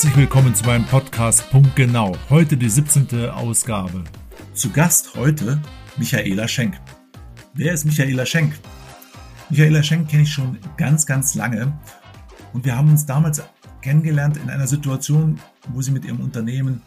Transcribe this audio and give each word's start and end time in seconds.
Herzlich 0.00 0.16
willkommen 0.16 0.54
zu 0.54 0.64
meinem 0.64 0.86
Podcast 0.86 1.50
Punkt 1.50 1.76
Genau. 1.76 2.16
Heute 2.30 2.56
die 2.56 2.70
17. 2.70 3.28
Ausgabe. 3.28 4.02
Zu 4.54 4.70
Gast 4.70 5.14
heute 5.14 5.60
Michaela 5.98 6.48
Schenk. 6.48 6.80
Wer 7.52 7.74
ist 7.74 7.84
Michaela 7.84 8.24
Schenk? 8.24 8.58
Michaela 9.50 9.82
Schenk 9.82 10.08
kenne 10.08 10.22
ich 10.22 10.32
schon 10.32 10.56
ganz, 10.78 11.04
ganz 11.04 11.34
lange 11.34 11.78
und 12.54 12.64
wir 12.64 12.78
haben 12.78 12.88
uns 12.88 13.04
damals 13.04 13.42
kennengelernt 13.82 14.38
in 14.38 14.48
einer 14.48 14.66
Situation, 14.66 15.38
wo 15.68 15.82
sie 15.82 15.90
mit 15.90 16.06
ihrem 16.06 16.20
Unternehmen 16.20 16.80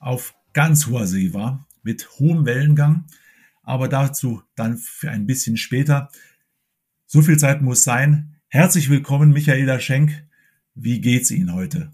auf 0.00 0.34
ganz 0.52 0.88
hoher 0.88 1.06
See 1.06 1.32
war, 1.32 1.68
mit 1.84 2.08
hohem 2.18 2.44
Wellengang, 2.44 3.04
aber 3.62 3.86
dazu 3.86 4.42
dann 4.56 4.78
für 4.78 5.12
ein 5.12 5.28
bisschen 5.28 5.56
später. 5.56 6.10
So 7.06 7.22
viel 7.22 7.38
Zeit 7.38 7.62
muss 7.62 7.84
sein. 7.84 8.34
Herzlich 8.48 8.90
willkommen, 8.90 9.30
Michaela 9.30 9.78
Schenk. 9.78 10.26
Wie 10.74 11.00
geht's 11.00 11.30
Ihnen 11.30 11.52
heute? 11.52 11.92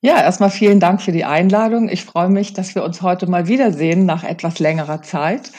Ja, 0.00 0.22
erstmal 0.22 0.50
vielen 0.50 0.78
Dank 0.78 1.02
für 1.02 1.10
die 1.10 1.24
Einladung. 1.24 1.88
Ich 1.88 2.04
freue 2.04 2.28
mich, 2.28 2.52
dass 2.52 2.76
wir 2.76 2.84
uns 2.84 3.02
heute 3.02 3.26
mal 3.26 3.48
wiedersehen 3.48 4.06
nach 4.06 4.22
etwas 4.22 4.60
längerer 4.60 5.02
Zeit 5.02 5.50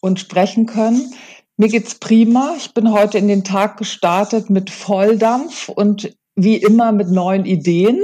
und 0.00 0.18
sprechen 0.18 0.66
können. 0.66 1.12
Mir 1.56 1.68
geht's 1.68 1.94
prima. 1.94 2.54
Ich 2.56 2.74
bin 2.74 2.90
heute 2.90 3.18
in 3.18 3.28
den 3.28 3.44
Tag 3.44 3.76
gestartet 3.76 4.50
mit 4.50 4.70
Volldampf 4.70 5.68
und 5.68 6.16
wie 6.34 6.56
immer 6.56 6.90
mit 6.90 7.10
neuen 7.10 7.44
Ideen. 7.44 8.00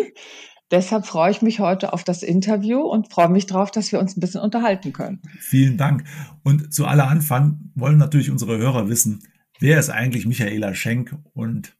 Deshalb 0.70 1.04
freue 1.04 1.32
ich 1.32 1.42
mich 1.42 1.58
heute 1.58 1.92
auf 1.92 2.04
das 2.04 2.22
Interview 2.22 2.80
und 2.80 3.12
freue 3.12 3.28
mich 3.28 3.46
darauf, 3.46 3.70
dass 3.72 3.90
wir 3.90 3.98
uns 3.98 4.16
ein 4.16 4.20
bisschen 4.20 4.40
unterhalten 4.40 4.92
können. 4.92 5.20
Vielen 5.38 5.76
Dank. 5.76 6.04
Und 6.44 6.72
zu 6.72 6.86
aller 6.86 7.08
Anfang 7.08 7.72
wollen 7.74 7.98
natürlich 7.98 8.30
unsere 8.30 8.56
Hörer 8.56 8.88
wissen, 8.88 9.28
wer 9.58 9.78
ist 9.78 9.90
eigentlich 9.90 10.26
Michaela 10.26 10.74
Schenk 10.74 11.14
und 11.34 11.76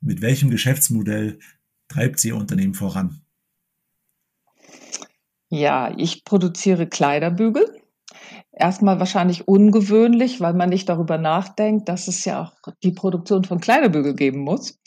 mit 0.00 0.22
welchem 0.22 0.50
Geschäftsmodell 0.50 1.38
treibt 1.86 2.18
sie 2.18 2.28
ihr 2.28 2.36
Unternehmen 2.36 2.74
voran? 2.74 3.21
Ja, 5.54 5.92
ich 5.98 6.24
produziere 6.24 6.86
Kleiderbügel. 6.86 7.78
Erstmal 8.52 9.00
wahrscheinlich 9.00 9.48
ungewöhnlich, 9.48 10.40
weil 10.40 10.54
man 10.54 10.70
nicht 10.70 10.88
darüber 10.88 11.18
nachdenkt, 11.18 11.90
dass 11.90 12.08
es 12.08 12.24
ja 12.24 12.42
auch 12.42 12.72
die 12.82 12.92
Produktion 12.92 13.44
von 13.44 13.60
Kleiderbügel 13.60 14.14
geben 14.14 14.40
muss. 14.40 14.80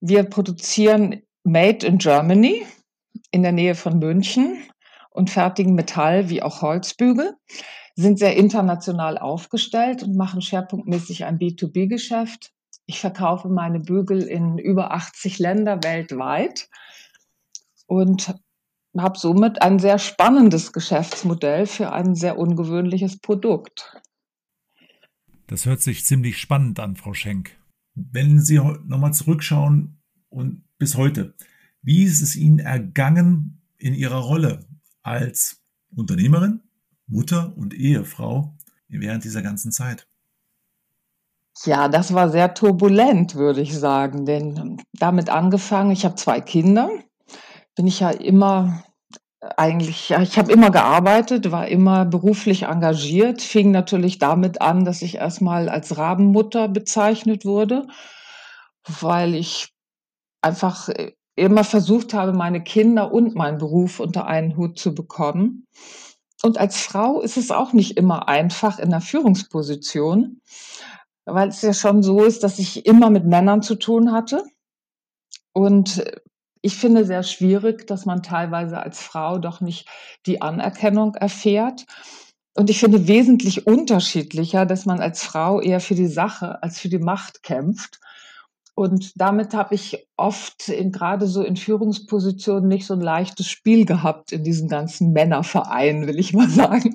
Wir 0.00 0.22
produzieren 0.22 1.20
Made 1.44 1.86
in 1.86 1.98
Germany 1.98 2.64
in 3.32 3.42
der 3.42 3.52
Nähe 3.52 3.74
von 3.74 3.98
München 3.98 4.56
und 5.10 5.28
fertigen 5.28 5.74
Metall 5.74 6.30
wie 6.30 6.42
auch 6.42 6.62
Holzbügel, 6.62 7.34
sind 7.94 8.18
sehr 8.18 8.34
international 8.34 9.18
aufgestellt 9.18 10.02
und 10.02 10.16
machen 10.16 10.40
schwerpunktmäßig 10.40 11.26
ein 11.26 11.38
B2B-Geschäft. 11.38 12.52
Ich 12.86 12.98
verkaufe 12.98 13.50
meine 13.50 13.80
Bügel 13.80 14.22
in 14.22 14.56
über 14.56 14.90
80 14.92 15.38
Länder 15.38 15.80
weltweit 15.82 16.70
und 17.86 18.34
habe 19.02 19.18
somit 19.18 19.62
ein 19.62 19.78
sehr 19.78 19.98
spannendes 19.98 20.72
Geschäftsmodell 20.72 21.66
für 21.66 21.92
ein 21.92 22.14
sehr 22.14 22.38
ungewöhnliches 22.38 23.18
Produkt. 23.18 24.00
Das 25.46 25.66
hört 25.66 25.80
sich 25.80 26.04
ziemlich 26.04 26.38
spannend 26.38 26.78
an, 26.80 26.96
Frau 26.96 27.14
Schenk. 27.14 27.56
Wenn 27.94 28.40
Sie 28.40 28.56
nochmal 28.56 29.14
zurückschauen 29.14 30.00
und 30.28 30.64
bis 30.78 30.96
heute, 30.96 31.34
wie 31.82 32.04
ist 32.04 32.20
es 32.20 32.36
Ihnen 32.36 32.58
ergangen 32.58 33.62
in 33.78 33.94
Ihrer 33.94 34.18
Rolle 34.18 34.66
als 35.02 35.62
Unternehmerin, 35.94 36.60
Mutter 37.06 37.56
und 37.56 37.74
Ehefrau 37.74 38.56
während 38.88 39.24
dieser 39.24 39.42
ganzen 39.42 39.72
Zeit? 39.72 40.06
Ja, 41.64 41.88
das 41.88 42.14
war 42.14 42.28
sehr 42.30 42.54
turbulent, 42.54 43.34
würde 43.34 43.60
ich 43.60 43.76
sagen, 43.76 44.26
denn 44.26 44.80
damit 44.92 45.28
angefangen, 45.28 45.90
ich 45.90 46.04
habe 46.04 46.14
zwei 46.14 46.40
Kinder, 46.40 46.90
bin 47.74 47.86
ich 47.86 48.00
ja 48.00 48.10
immer 48.10 48.84
eigentlich, 49.40 50.08
ja, 50.08 50.20
ich 50.20 50.36
habe 50.36 50.50
immer 50.52 50.70
gearbeitet, 50.70 51.52
war 51.52 51.68
immer 51.68 52.04
beruflich 52.04 52.64
engagiert, 52.64 53.40
fing 53.40 53.70
natürlich 53.70 54.18
damit 54.18 54.60
an, 54.60 54.84
dass 54.84 55.02
ich 55.02 55.16
erstmal 55.16 55.68
als 55.68 55.96
Rabenmutter 55.96 56.68
bezeichnet 56.68 57.44
wurde, 57.44 57.86
weil 59.00 59.34
ich 59.34 59.68
einfach 60.42 60.88
äh, 60.88 61.12
immer 61.36 61.62
versucht 61.62 62.14
habe, 62.14 62.32
meine 62.32 62.62
Kinder 62.62 63.12
und 63.12 63.36
meinen 63.36 63.58
Beruf 63.58 64.00
unter 64.00 64.26
einen 64.26 64.56
Hut 64.56 64.78
zu 64.78 64.92
bekommen. 64.94 65.66
Und 66.42 66.58
als 66.58 66.80
Frau 66.80 67.20
ist 67.20 67.36
es 67.36 67.50
auch 67.50 67.72
nicht 67.72 67.96
immer 67.96 68.28
einfach 68.28 68.78
in 68.78 68.90
der 68.90 69.00
Führungsposition, 69.00 70.40
weil 71.26 71.48
es 71.48 71.62
ja 71.62 71.74
schon 71.74 72.02
so 72.02 72.24
ist, 72.24 72.42
dass 72.42 72.58
ich 72.58 72.86
immer 72.86 73.10
mit 73.10 73.24
Männern 73.24 73.62
zu 73.62 73.76
tun 73.76 74.12
hatte. 74.12 74.44
Und 75.52 76.04
ich 76.62 76.76
finde 76.76 77.04
sehr 77.04 77.22
schwierig, 77.22 77.86
dass 77.86 78.06
man 78.06 78.22
teilweise 78.22 78.78
als 78.78 79.00
Frau 79.00 79.38
doch 79.38 79.60
nicht 79.60 79.88
die 80.26 80.42
Anerkennung 80.42 81.14
erfährt. 81.14 81.86
Und 82.54 82.70
ich 82.70 82.80
finde 82.80 83.06
wesentlich 83.06 83.66
unterschiedlicher, 83.66 84.66
dass 84.66 84.84
man 84.84 85.00
als 85.00 85.22
Frau 85.22 85.60
eher 85.60 85.80
für 85.80 85.94
die 85.94 86.08
Sache 86.08 86.62
als 86.62 86.80
für 86.80 86.88
die 86.88 86.98
Macht 86.98 87.42
kämpft. 87.42 88.00
Und 88.74 89.12
damit 89.20 89.54
habe 89.54 89.74
ich 89.74 90.06
oft 90.16 90.68
in, 90.68 90.92
gerade 90.92 91.26
so 91.26 91.42
in 91.42 91.56
Führungspositionen 91.56 92.68
nicht 92.68 92.86
so 92.86 92.94
ein 92.94 93.00
leichtes 93.00 93.48
Spiel 93.48 93.84
gehabt 93.84 94.32
in 94.32 94.44
diesen 94.44 94.68
ganzen 94.68 95.12
Männervereinen, 95.12 96.06
will 96.06 96.18
ich 96.18 96.32
mal 96.32 96.48
sagen. 96.48 96.92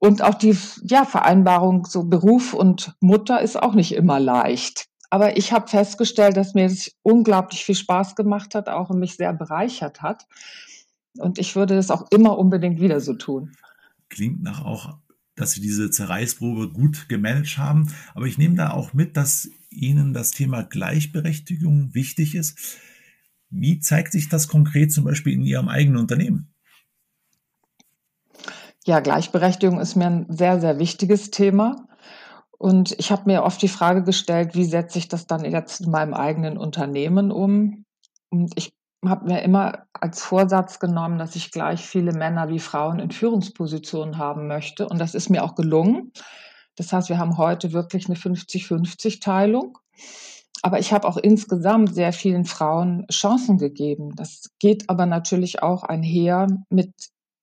Und 0.00 0.22
auch 0.22 0.34
die 0.34 0.56
ja, 0.82 1.04
Vereinbarung 1.04 1.84
so 1.84 2.04
Beruf 2.04 2.54
und 2.54 2.94
Mutter 3.00 3.40
ist 3.40 3.60
auch 3.60 3.74
nicht 3.74 3.92
immer 3.92 4.18
leicht. 4.18 4.89
Aber 5.10 5.36
ich 5.36 5.52
habe 5.52 5.68
festgestellt, 5.68 6.36
dass 6.36 6.54
mir 6.54 6.68
das 6.68 6.92
unglaublich 7.02 7.64
viel 7.64 7.74
Spaß 7.74 8.14
gemacht 8.14 8.54
hat, 8.54 8.68
auch 8.68 8.90
und 8.90 9.00
mich 9.00 9.16
sehr 9.16 9.32
bereichert 9.32 10.02
hat. 10.02 10.26
Und 11.18 11.38
ich 11.38 11.56
würde 11.56 11.74
das 11.74 11.90
auch 11.90 12.06
immer 12.10 12.38
unbedingt 12.38 12.80
wieder 12.80 13.00
so 13.00 13.14
tun. 13.14 13.52
Klingt 14.08 14.42
nach 14.42 14.64
auch, 14.64 14.98
dass 15.34 15.52
Sie 15.52 15.60
diese 15.60 15.90
Zerreißprobe 15.90 16.70
gut 16.70 17.08
gemanagt 17.08 17.58
haben. 17.58 17.92
Aber 18.14 18.26
ich 18.26 18.38
nehme 18.38 18.54
da 18.54 18.70
auch 18.70 18.92
mit, 18.92 19.16
dass 19.16 19.50
Ihnen 19.68 20.14
das 20.14 20.30
Thema 20.30 20.62
Gleichberechtigung 20.62 21.92
wichtig 21.94 22.36
ist. 22.36 22.78
Wie 23.50 23.80
zeigt 23.80 24.12
sich 24.12 24.28
das 24.28 24.46
konkret 24.46 24.92
zum 24.92 25.04
Beispiel 25.04 25.32
in 25.32 25.42
Ihrem 25.42 25.68
eigenen 25.68 25.98
Unternehmen? 25.98 26.54
Ja, 28.84 29.00
Gleichberechtigung 29.00 29.80
ist 29.80 29.96
mir 29.96 30.06
ein 30.06 30.26
sehr, 30.28 30.60
sehr 30.60 30.78
wichtiges 30.78 31.30
Thema. 31.30 31.88
Und 32.60 32.94
ich 32.98 33.10
habe 33.10 33.22
mir 33.24 33.42
oft 33.42 33.62
die 33.62 33.68
Frage 33.68 34.04
gestellt, 34.04 34.54
wie 34.54 34.66
setze 34.66 34.98
ich 34.98 35.08
das 35.08 35.26
dann 35.26 35.46
jetzt 35.46 35.80
in 35.80 35.90
meinem 35.90 36.12
eigenen 36.12 36.58
Unternehmen 36.58 37.32
um? 37.32 37.86
Und 38.28 38.52
ich 38.56 38.74
habe 39.02 39.28
mir 39.28 39.40
immer 39.40 39.86
als 39.94 40.22
Vorsatz 40.22 40.78
genommen, 40.78 41.16
dass 41.16 41.36
ich 41.36 41.52
gleich 41.52 41.86
viele 41.86 42.12
Männer 42.12 42.50
wie 42.50 42.58
Frauen 42.58 42.98
in 42.98 43.12
Führungspositionen 43.12 44.18
haben 44.18 44.46
möchte. 44.46 44.86
Und 44.86 44.98
das 44.98 45.14
ist 45.14 45.30
mir 45.30 45.42
auch 45.42 45.54
gelungen. 45.54 46.12
Das 46.76 46.92
heißt, 46.92 47.08
wir 47.08 47.16
haben 47.16 47.38
heute 47.38 47.72
wirklich 47.72 48.10
eine 48.10 48.16
50-50-Teilung. 48.16 49.78
Aber 50.60 50.78
ich 50.78 50.92
habe 50.92 51.08
auch 51.08 51.16
insgesamt 51.16 51.94
sehr 51.94 52.12
vielen 52.12 52.44
Frauen 52.44 53.06
Chancen 53.10 53.56
gegeben. 53.56 54.14
Das 54.16 54.50
geht 54.58 54.90
aber 54.90 55.06
natürlich 55.06 55.62
auch 55.62 55.82
einher 55.82 56.46
mit 56.68 56.92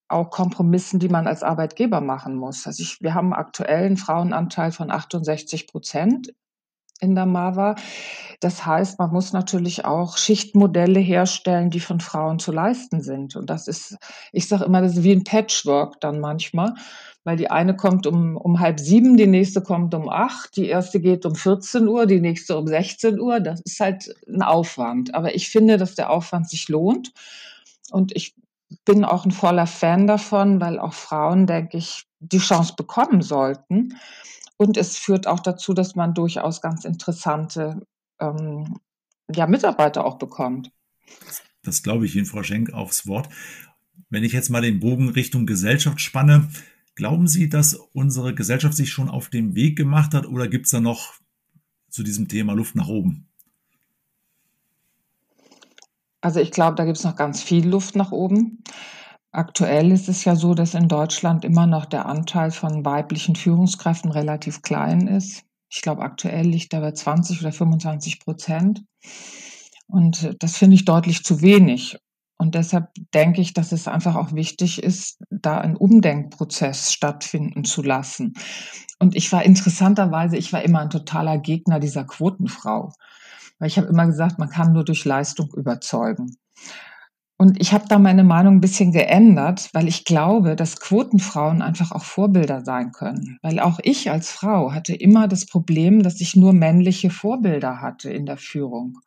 auch 0.10 0.30
Kompromissen, 0.30 1.00
die 1.00 1.10
man 1.10 1.28
als 1.28 1.44
Arbeitgeber 1.44 2.02
machen 2.02 2.36
muss. 2.36 2.66
Also 2.66 2.82
ich, 2.82 3.02
wir 3.02 3.14
haben 3.14 3.34
aktuell 3.34 3.86
einen 3.86 3.98
Frauenanteil 3.98 4.72
von 4.72 4.92
68 4.92 5.68
Prozent 5.68 6.34
in 7.00 7.16
der 7.16 7.26
MAVA. 7.26 7.76
Das 8.40 8.66
heißt, 8.66 9.00
man 9.00 9.12
muss 9.12 9.34
natürlich 9.34 9.86
auch 9.86 10.18
Schichtmodelle 10.18 11.00
herstellen, 11.00 11.70
die 11.70 11.80
von 11.80 12.00
Frauen 12.00 12.40
zu 12.40 12.52
leisten 12.52 13.02
sind. 13.02 13.36
Und 13.36 13.50
das 13.50 13.68
ist, 13.68 13.98
ich 14.32 14.48
sage 14.48 14.66
immer, 14.66 14.82
das 14.82 14.98
ist 14.98 15.04
wie 15.04 15.12
ein 15.12 15.24
Patchwork 15.24 16.00
dann 16.02 16.20
manchmal, 16.20 16.74
weil 17.24 17.38
die 17.38 17.52
eine 17.52 17.76
kommt 17.76 18.08
um, 18.08 18.38
um 18.38 18.60
halb 18.60 18.80
sieben, 18.80 19.18
die 19.18 19.28
nächste 19.28 19.62
kommt 19.62 19.94
um 19.94 20.10
acht, 20.10 20.56
die 20.56 20.68
erste 20.68 21.00
geht 21.00 21.26
um 21.26 21.36
14 21.36 21.88
Uhr, 21.88 22.06
die 22.06 22.22
nächste 22.22 22.58
um 22.58 22.68
16 22.68 23.20
Uhr. 23.20 23.40
Das 23.40 23.62
ist 23.62 23.80
halt 23.80 24.14
ein 24.28 24.42
Aufwand. 24.42 25.14
Aber 25.14 25.36
ich 25.36 25.50
finde, 25.50 25.78
dass 25.78 25.96
der 25.96 26.10
Aufwand 26.10 26.50
sich 26.50 26.70
lohnt. 26.70 27.12
Und 27.92 28.16
ich 28.16 28.36
bin 28.86 29.06
auch 29.06 29.26
ein 29.26 29.32
voller 29.32 29.68
Fan 29.68 30.08
davon, 30.08 30.60
weil 30.60 30.80
auch 30.80 30.94
Frauen, 30.94 31.48
denke 31.48 31.78
ich, 31.78 32.06
die 32.20 32.40
Chance 32.40 32.74
bekommen 32.76 33.22
sollten. 33.22 33.98
Und 34.58 34.78
es 34.78 34.98
führt 34.98 35.28
auch 35.28 35.40
dazu, 35.40 35.74
dass 35.74 35.96
man 35.96 36.14
durchaus 36.14 36.62
ganz 36.62 36.84
interessante 36.84 37.86
ähm, 38.20 38.80
ja, 39.34 39.46
Mitarbeiter 39.48 40.06
auch 40.06 40.18
bekommt. 40.18 40.72
Das 41.64 41.84
glaube 41.84 42.06
ich 42.06 42.16
Ihnen, 42.16 42.26
Frau 42.26 42.44
Schenk, 42.44 42.74
aufs 42.74 43.08
Wort. 43.08 43.30
Wenn 44.10 44.24
ich 44.24 44.34
jetzt 44.34 44.50
mal 44.50 44.62
den 44.62 44.80
Bogen 44.80 45.10
Richtung 45.10 45.46
Gesellschaft 45.46 46.02
spanne, 46.02 46.50
glauben 46.96 47.28
Sie, 47.28 47.50
dass 47.50 47.74
unsere 47.94 48.34
Gesellschaft 48.34 48.76
sich 48.76 48.92
schon 48.92 49.10
auf 49.10 49.30
den 49.30 49.56
Weg 49.56 49.78
gemacht 49.78 50.14
hat 50.14 50.26
oder 50.26 50.48
gibt 50.48 50.66
es 50.66 50.72
da 50.72 50.80
noch 50.80 51.14
zu 51.90 52.04
diesem 52.04 52.28
Thema 52.28 52.54
Luft 52.54 52.76
nach 52.76 52.88
oben? 52.88 53.28
Also 56.22 56.40
ich 56.40 56.52
glaube, 56.52 56.76
da 56.76 56.86
gibt 56.86 56.98
es 56.98 57.04
noch 57.04 57.16
ganz 57.16 57.42
viel 57.42 57.68
Luft 57.68 57.96
nach 57.96 58.12
oben. 58.12 58.64
Aktuell 59.32 59.92
ist 59.92 60.10
es 60.10 60.26
ja 60.26 60.36
so, 60.36 60.54
dass 60.54 60.74
in 60.74 60.88
Deutschland 60.88 61.46
immer 61.46 61.68
noch 61.68 61.86
der 61.86 62.06
Anteil 62.06 62.52
von 62.52 62.86
weiblichen 62.86 63.36
Führungskräften 63.36 64.12
relativ 64.12 64.62
klein 64.62 65.08
ist. 65.08 65.44
Ich 65.70 65.82
glaube, 65.82 66.02
aktuell 66.02 66.48
liegt 66.48 66.74
er 66.74 66.82
bei 66.82 66.92
20 66.92 67.42
oder 67.42 67.52
25 67.52 68.20
Prozent. 68.20 68.84
Und 69.88 70.36
das 70.40 70.58
finde 70.58 70.76
ich 70.76 70.86
deutlich 70.86 71.24
zu 71.24 71.42
wenig. 71.42 71.98
Und 72.40 72.56
deshalb 72.56 72.90
denke 73.14 73.42
ich, 73.42 73.54
dass 73.54 73.72
es 73.72 73.88
einfach 73.88 74.16
auch 74.16 74.34
wichtig 74.34 74.82
ist, 74.82 75.20
da 75.30 75.58
ein 75.60 75.76
Umdenkprozess 75.76 76.94
stattfinden 76.94 77.64
zu 77.64 77.82
lassen. 77.82 78.34
Und 79.00 79.16
ich 79.16 79.32
war 79.32 79.44
interessanterweise, 79.44 80.38
ich 80.38 80.54
war 80.54 80.62
immer 80.62 80.80
ein 80.80 80.90
totaler 80.90 81.38
Gegner 81.40 81.80
dieser 81.80 82.06
Quotenfrau. 82.06 82.94
Weil 83.60 83.68
ich 83.68 83.78
habe 83.78 83.88
immer 83.88 84.06
gesagt, 84.06 84.40
man 84.40 84.50
kann 84.50 84.74
nur 84.74 84.86
durch 84.86 85.06
Leistung 85.06 85.52
überzeugen. 85.56 86.38
Und 87.40 87.62
ich 87.62 87.72
habe 87.72 87.86
da 87.88 88.00
meine 88.00 88.24
Meinung 88.24 88.56
ein 88.56 88.62
bisschen 88.62 88.92
geändert, 88.92 89.70
weil 89.74 89.88
ich 89.88 90.06
glaube, 90.06 90.56
dass 90.56 90.80
Quotenfrauen 90.80 91.62
einfach 91.62 91.92
auch 91.92 92.04
Vorbilder 92.04 92.66
sein 92.66 92.92
können. 92.92 93.38
Weil 93.44 93.60
auch 93.60 93.80
ich 93.84 94.10
als 94.10 94.32
Frau 94.32 94.74
hatte 94.74 94.96
immer 94.96 95.28
das 95.28 95.46
Problem, 95.46 96.02
dass 96.02 96.20
ich 96.20 96.36
nur 96.36 96.54
männliche 96.54 97.12
Vorbilder 97.12 97.80
hatte 97.80 98.10
in 98.10 98.26
der 98.26 98.38
Führung. 98.38 99.00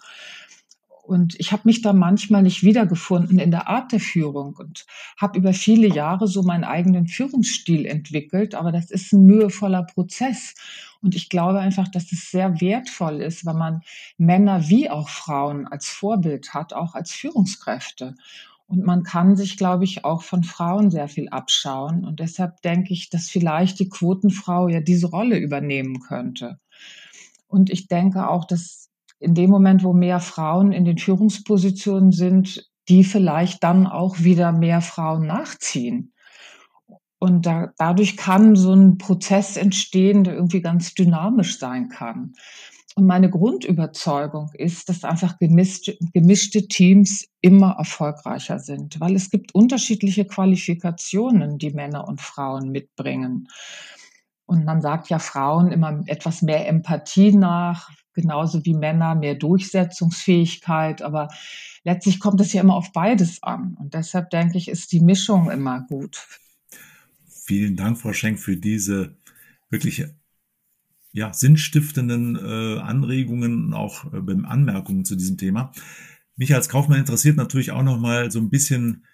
Und 1.11 1.35
ich 1.41 1.51
habe 1.51 1.63
mich 1.65 1.83
da 1.83 1.93
manchmal 1.93 2.45
nicht 2.45 2.63
wiedergefunden 2.63 3.41
in 3.41 3.51
der 3.51 3.67
Art 3.67 3.91
der 3.91 3.99
Führung 3.99 4.55
und 4.55 4.87
habe 5.21 5.41
über 5.41 5.53
viele 5.53 5.89
Jahre 5.89 6.29
so 6.29 6.45
meinen 6.45 6.63
eigenen 6.63 7.09
Führungsstil 7.09 7.85
entwickelt. 7.85 8.55
Aber 8.55 8.71
das 8.71 8.93
ist 8.93 9.13
ein 9.13 9.27
mühevoller 9.27 9.83
Prozess. 9.83 10.55
Und 11.03 11.17
ich 11.17 11.29
glaube 11.29 11.59
einfach, 11.59 11.89
dass 11.89 12.13
es 12.13 12.31
sehr 12.31 12.61
wertvoll 12.61 13.23
ist, 13.23 13.45
wenn 13.45 13.57
man 13.57 13.81
Männer 14.19 14.69
wie 14.69 14.89
auch 14.89 15.09
Frauen 15.09 15.67
als 15.67 15.89
Vorbild 15.89 16.55
hat, 16.55 16.75
auch 16.75 16.95
als 16.95 17.11
Führungskräfte. 17.11 18.15
Und 18.69 18.87
man 18.87 19.03
kann 19.03 19.35
sich, 19.35 19.57
glaube 19.57 19.83
ich, 19.83 20.05
auch 20.05 20.23
von 20.23 20.45
Frauen 20.45 20.93
sehr 20.93 21.09
viel 21.09 21.29
abschauen. 21.29 22.05
Und 22.05 22.21
deshalb 22.21 22.63
denke 22.63 22.93
ich, 22.93 23.11
dass 23.11 23.29
vielleicht 23.29 23.81
die 23.81 23.89
Quotenfrau 23.89 24.69
ja 24.69 24.81
diese 24.81 25.09
Rolle 25.09 25.39
übernehmen 25.39 25.99
könnte. 25.99 26.61
Und 27.49 27.69
ich 27.69 27.89
denke 27.89 28.29
auch, 28.29 28.45
dass 28.45 28.80
in 29.21 29.35
dem 29.35 29.51
Moment, 29.51 29.85
wo 29.85 29.93
mehr 29.93 30.19
Frauen 30.19 30.73
in 30.73 30.85
den 30.85 30.99
Führungspositionen 30.99 32.11
sind, 32.11 32.69
die 32.89 33.05
vielleicht 33.05 33.63
dann 33.63 33.87
auch 33.87 34.21
wieder 34.21 34.51
mehr 34.51 34.81
Frauen 34.81 35.27
nachziehen. 35.27 36.13
Und 37.19 37.45
da, 37.45 37.71
dadurch 37.77 38.17
kann 38.17 38.57
so 38.57 38.73
ein 38.73 38.97
Prozess 38.97 39.59
entstehen, 39.59 40.25
der 40.25 40.35
irgendwie 40.35 40.63
ganz 40.63 40.95
dynamisch 40.95 41.59
sein 41.59 41.91
kann. 41.91 42.33
Und 42.97 43.07
meine 43.07 43.31
Grundüberzeugung 43.31 44.51
ist, 44.55 44.89
dass 44.89 45.05
einfach 45.05 45.39
gemischte, 45.39 45.97
gemischte 46.13 46.67
Teams 46.67 47.29
immer 47.41 47.77
erfolgreicher 47.79 48.59
sind, 48.59 48.99
weil 49.01 49.15
es 49.15 49.31
gibt 49.31 49.55
unterschiedliche 49.55 50.25
Qualifikationen, 50.25 51.59
die 51.59 51.71
Männer 51.71 52.09
und 52.09 52.21
Frauen 52.21 52.71
mitbringen. 52.71 53.49
Und 54.47 54.65
man 54.65 54.81
sagt 54.81 55.11
ja 55.11 55.21
Frauen 55.21 55.71
immer 55.71 56.03
etwas 56.07 56.43
mehr 56.43 56.67
Empathie 56.67 57.33
nach, 57.33 57.91
genauso 58.15 58.65
wie 58.65 58.75
Männer 58.75 59.15
mehr 59.15 59.35
Durchsetzungsfähigkeit. 59.35 61.03
Aber 61.03 61.29
letztlich 61.85 62.21
kommt 62.21 62.41
es 62.41 62.53
ja 62.53 62.63
immer 62.63 62.75
auf 62.75 62.93
beides 62.93 63.43
an. 63.43 63.77
Und 63.79 63.95
deshalb 63.95 64.31
denke 64.31 64.59
ich, 64.59 64.69
ist 64.69 64.93
die 64.93 65.01
Mischung 65.01 65.51
immer 65.51 65.83
gut. 65.89 66.27
Vielen 67.27 67.77
Dank, 67.77 67.99
Frau 67.99 68.13
Schenk, 68.13 68.39
für 68.39 68.57
diese 68.57 69.17
wirklich 69.71 70.07
ja, 71.13 71.33
sinnstiftenden 71.33 72.37
äh, 72.37 72.81
Anregungen 72.81 73.75
auch 73.75 74.13
äh, 74.13 74.45
Anmerkungen 74.45 75.05
zu 75.05 75.17
diesem 75.17 75.37
Thema. 75.37 75.73
Mich 76.37 76.55
als 76.55 76.69
Kaufmann 76.69 77.01
interessiert 77.01 77.37
natürlich 77.37 77.73
auch 77.73 77.83
noch 77.83 77.99
mal 77.99 78.31
so 78.31 78.39
ein 78.39 78.51
bisschen 78.51 79.05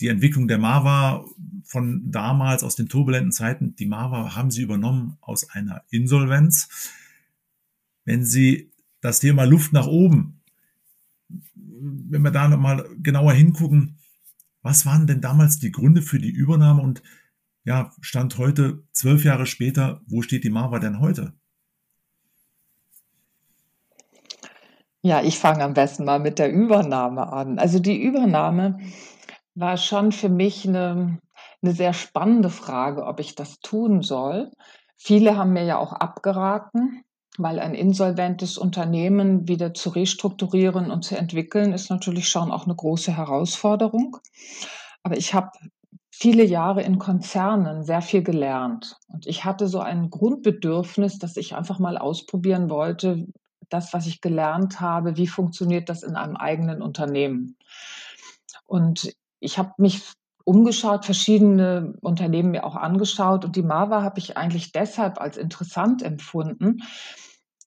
die 0.00 0.08
Entwicklung 0.08 0.48
der 0.48 0.58
Marva 0.58 1.24
von 1.64 2.10
damals 2.10 2.64
aus 2.64 2.76
den 2.76 2.88
turbulenten 2.88 3.32
Zeiten. 3.32 3.76
Die 3.76 3.86
Marva 3.86 4.34
haben 4.34 4.50
Sie 4.50 4.62
übernommen 4.62 5.16
aus 5.20 5.48
einer 5.50 5.82
Insolvenz 5.90 6.68
wenn 8.04 8.24
Sie 8.24 8.72
das 9.00 9.20
Thema 9.20 9.44
Luft 9.44 9.72
nach 9.72 9.86
oben, 9.86 10.40
wenn 11.54 12.22
wir 12.22 12.30
da 12.30 12.48
nochmal 12.48 12.88
genauer 13.02 13.32
hingucken, 13.32 13.98
was 14.62 14.86
waren 14.86 15.06
denn 15.06 15.20
damals 15.20 15.58
die 15.58 15.72
Gründe 15.72 16.02
für 16.02 16.18
die 16.18 16.30
Übernahme 16.30 16.82
und 16.82 17.02
ja, 17.64 17.90
Stand 18.00 18.38
heute, 18.38 18.82
zwölf 18.92 19.24
Jahre 19.24 19.46
später, 19.46 20.00
wo 20.06 20.22
steht 20.22 20.44
die 20.44 20.50
Marva 20.50 20.78
denn 20.78 21.00
heute? 21.00 21.32
Ja, 25.02 25.22
ich 25.22 25.38
fange 25.38 25.62
am 25.62 25.74
besten 25.74 26.04
mal 26.04 26.18
mit 26.18 26.38
der 26.38 26.50
Übernahme 26.50 27.30
an. 27.30 27.58
Also 27.58 27.78
die 27.78 28.02
Übernahme 28.02 28.78
war 29.54 29.76
schon 29.76 30.12
für 30.12 30.30
mich 30.30 30.66
eine, 30.66 31.18
eine 31.62 31.72
sehr 31.72 31.92
spannende 31.92 32.48
Frage, 32.48 33.04
ob 33.04 33.20
ich 33.20 33.34
das 33.34 33.60
tun 33.60 34.00
soll. 34.00 34.50
Viele 34.96 35.36
haben 35.36 35.52
mir 35.52 35.64
ja 35.64 35.76
auch 35.76 35.92
abgeraten, 35.92 37.04
weil 37.38 37.58
ein 37.58 37.74
insolventes 37.74 38.58
Unternehmen 38.58 39.48
wieder 39.48 39.74
zu 39.74 39.90
restrukturieren 39.90 40.90
und 40.90 41.04
zu 41.04 41.16
entwickeln, 41.16 41.72
ist 41.72 41.90
natürlich 41.90 42.28
schon 42.28 42.52
auch 42.52 42.64
eine 42.64 42.76
große 42.76 43.16
Herausforderung. 43.16 44.18
Aber 45.02 45.16
ich 45.16 45.34
habe 45.34 45.50
viele 46.10 46.44
Jahre 46.44 46.82
in 46.82 46.98
Konzernen 46.98 47.84
sehr 47.84 48.00
viel 48.00 48.22
gelernt. 48.22 48.96
Und 49.08 49.26
ich 49.26 49.44
hatte 49.44 49.66
so 49.66 49.80
ein 49.80 50.10
Grundbedürfnis, 50.10 51.18
dass 51.18 51.36
ich 51.36 51.56
einfach 51.56 51.80
mal 51.80 51.98
ausprobieren 51.98 52.70
wollte, 52.70 53.26
das, 53.68 53.92
was 53.92 54.06
ich 54.06 54.20
gelernt 54.20 54.80
habe, 54.80 55.16
wie 55.16 55.26
funktioniert 55.26 55.88
das 55.88 56.02
in 56.02 56.14
einem 56.14 56.36
eigenen 56.36 56.82
Unternehmen. 56.82 57.56
Und 58.66 59.12
ich 59.40 59.58
habe 59.58 59.72
mich 59.78 60.02
umgeschaut, 60.44 61.04
verschiedene 61.04 61.94
Unternehmen 62.00 62.50
mir 62.50 62.64
auch 62.64 62.76
angeschaut 62.76 63.44
und 63.44 63.56
die 63.56 63.62
Mava 63.62 64.02
habe 64.02 64.18
ich 64.18 64.36
eigentlich 64.36 64.72
deshalb 64.72 65.20
als 65.20 65.36
interessant 65.36 66.02
empfunden, 66.02 66.82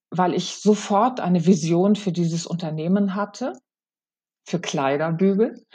weil 0.10 0.34
ich 0.34 0.58
sofort 0.58 1.20
eine 1.20 1.46
Vision 1.46 1.96
für 1.96 2.12
dieses 2.12 2.46
Unternehmen 2.46 3.16
hatte, 3.16 3.54
für 4.46 4.60
Kleiderbügel. 4.60 5.66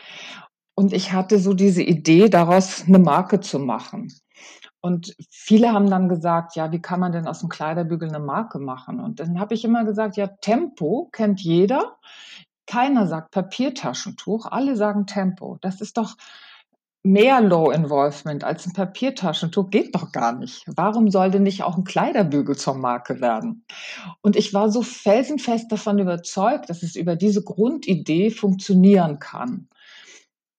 Und 0.75 0.93
ich 0.93 1.13
hatte 1.13 1.39
so 1.39 1.53
diese 1.53 1.83
Idee, 1.83 2.31
daraus 2.31 2.85
eine 2.87 2.99
Marke 2.99 3.41
zu 3.41 3.59
machen. 3.59 4.09
Und 4.81 5.15
viele 5.31 5.73
haben 5.73 5.91
dann 5.91 6.09
gesagt, 6.09 6.57
ja, 6.57 6.73
wie 6.73 6.81
kann 6.81 6.99
man 6.99 7.13
denn 7.13 7.29
aus 7.29 7.41
dem 7.41 7.49
Kleiderbügel 7.49 8.09
eine 8.09 8.19
Marke 8.19 8.59
machen? 8.59 9.01
Und 9.01 9.21
dann 9.21 9.39
habe 9.39 9.55
ich 9.55 9.65
immer 9.65 9.85
gesagt, 9.85 10.17
ja, 10.17 10.27
Tempo 10.27 11.09
kennt 11.13 11.41
jeder. 11.41 11.99
Keiner 12.67 13.07
sagt 13.07 13.33
Papiertaschentuch, 13.33 14.47
alle 14.47 14.77
sagen 14.77 15.07
Tempo. 15.07 15.59
Das 15.61 15.81
ist 15.81 15.99
doch 15.99 16.17
mehr 17.03 17.41
Low 17.41 17.71
Involvement 17.71 18.45
als 18.45 18.67
ein 18.67 18.73
Papiertaschentuch 18.73 19.71
geht 19.71 19.95
doch 19.95 20.13
gar 20.13 20.33
nicht. 20.33 20.65
Warum 20.67 21.11
sollte 21.11 21.41
nicht 21.41 21.63
auch 21.63 21.77
ein 21.77 21.85
Kleiderbügel 21.85 22.57
zur 22.57 22.75
Marke 22.75 23.21
werden? 23.21 23.65
Und 24.21 24.37
ich 24.37 24.55
war 24.55 24.71
so 24.71 24.83
felsenfest 24.83 25.71
davon 25.73 25.99
überzeugt, 25.99 26.71
dass 26.71 26.83
es 26.83 26.95
über 26.95 27.17
diese 27.17 27.43
Grundidee 27.43 28.31
funktionieren 28.31 29.19
kann. 29.19 29.69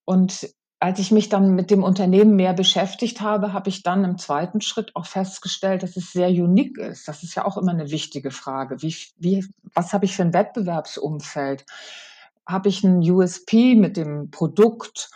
Und 0.04 0.50
als 0.80 0.98
ich 0.98 1.10
mich 1.10 1.30
dann 1.30 1.54
mit 1.54 1.70
dem 1.70 1.82
Unternehmen 1.82 2.36
mehr 2.36 2.52
beschäftigt 2.52 3.22
habe, 3.22 3.54
habe 3.54 3.70
ich 3.70 3.82
dann 3.82 4.04
im 4.04 4.18
zweiten 4.18 4.60
Schritt 4.60 4.94
auch 4.94 5.06
festgestellt, 5.06 5.82
dass 5.82 5.96
es 5.96 6.12
sehr 6.12 6.28
unique 6.28 6.76
ist. 6.76 7.08
Das 7.08 7.22
ist 7.22 7.34
ja 7.36 7.46
auch 7.46 7.56
immer 7.56 7.72
eine 7.72 7.90
wichtige 7.90 8.30
Frage. 8.30 8.82
Wie, 8.82 8.94
wie, 9.16 9.46
was 9.72 9.94
habe 9.94 10.04
ich 10.04 10.14
für 10.14 10.24
ein 10.24 10.34
Wettbewerbsumfeld? 10.34 11.64
Habe 12.46 12.68
ich 12.68 12.84
ein 12.84 12.98
USP 12.98 13.76
mit 13.76 13.96
dem 13.96 14.30
Produkt? 14.30 15.08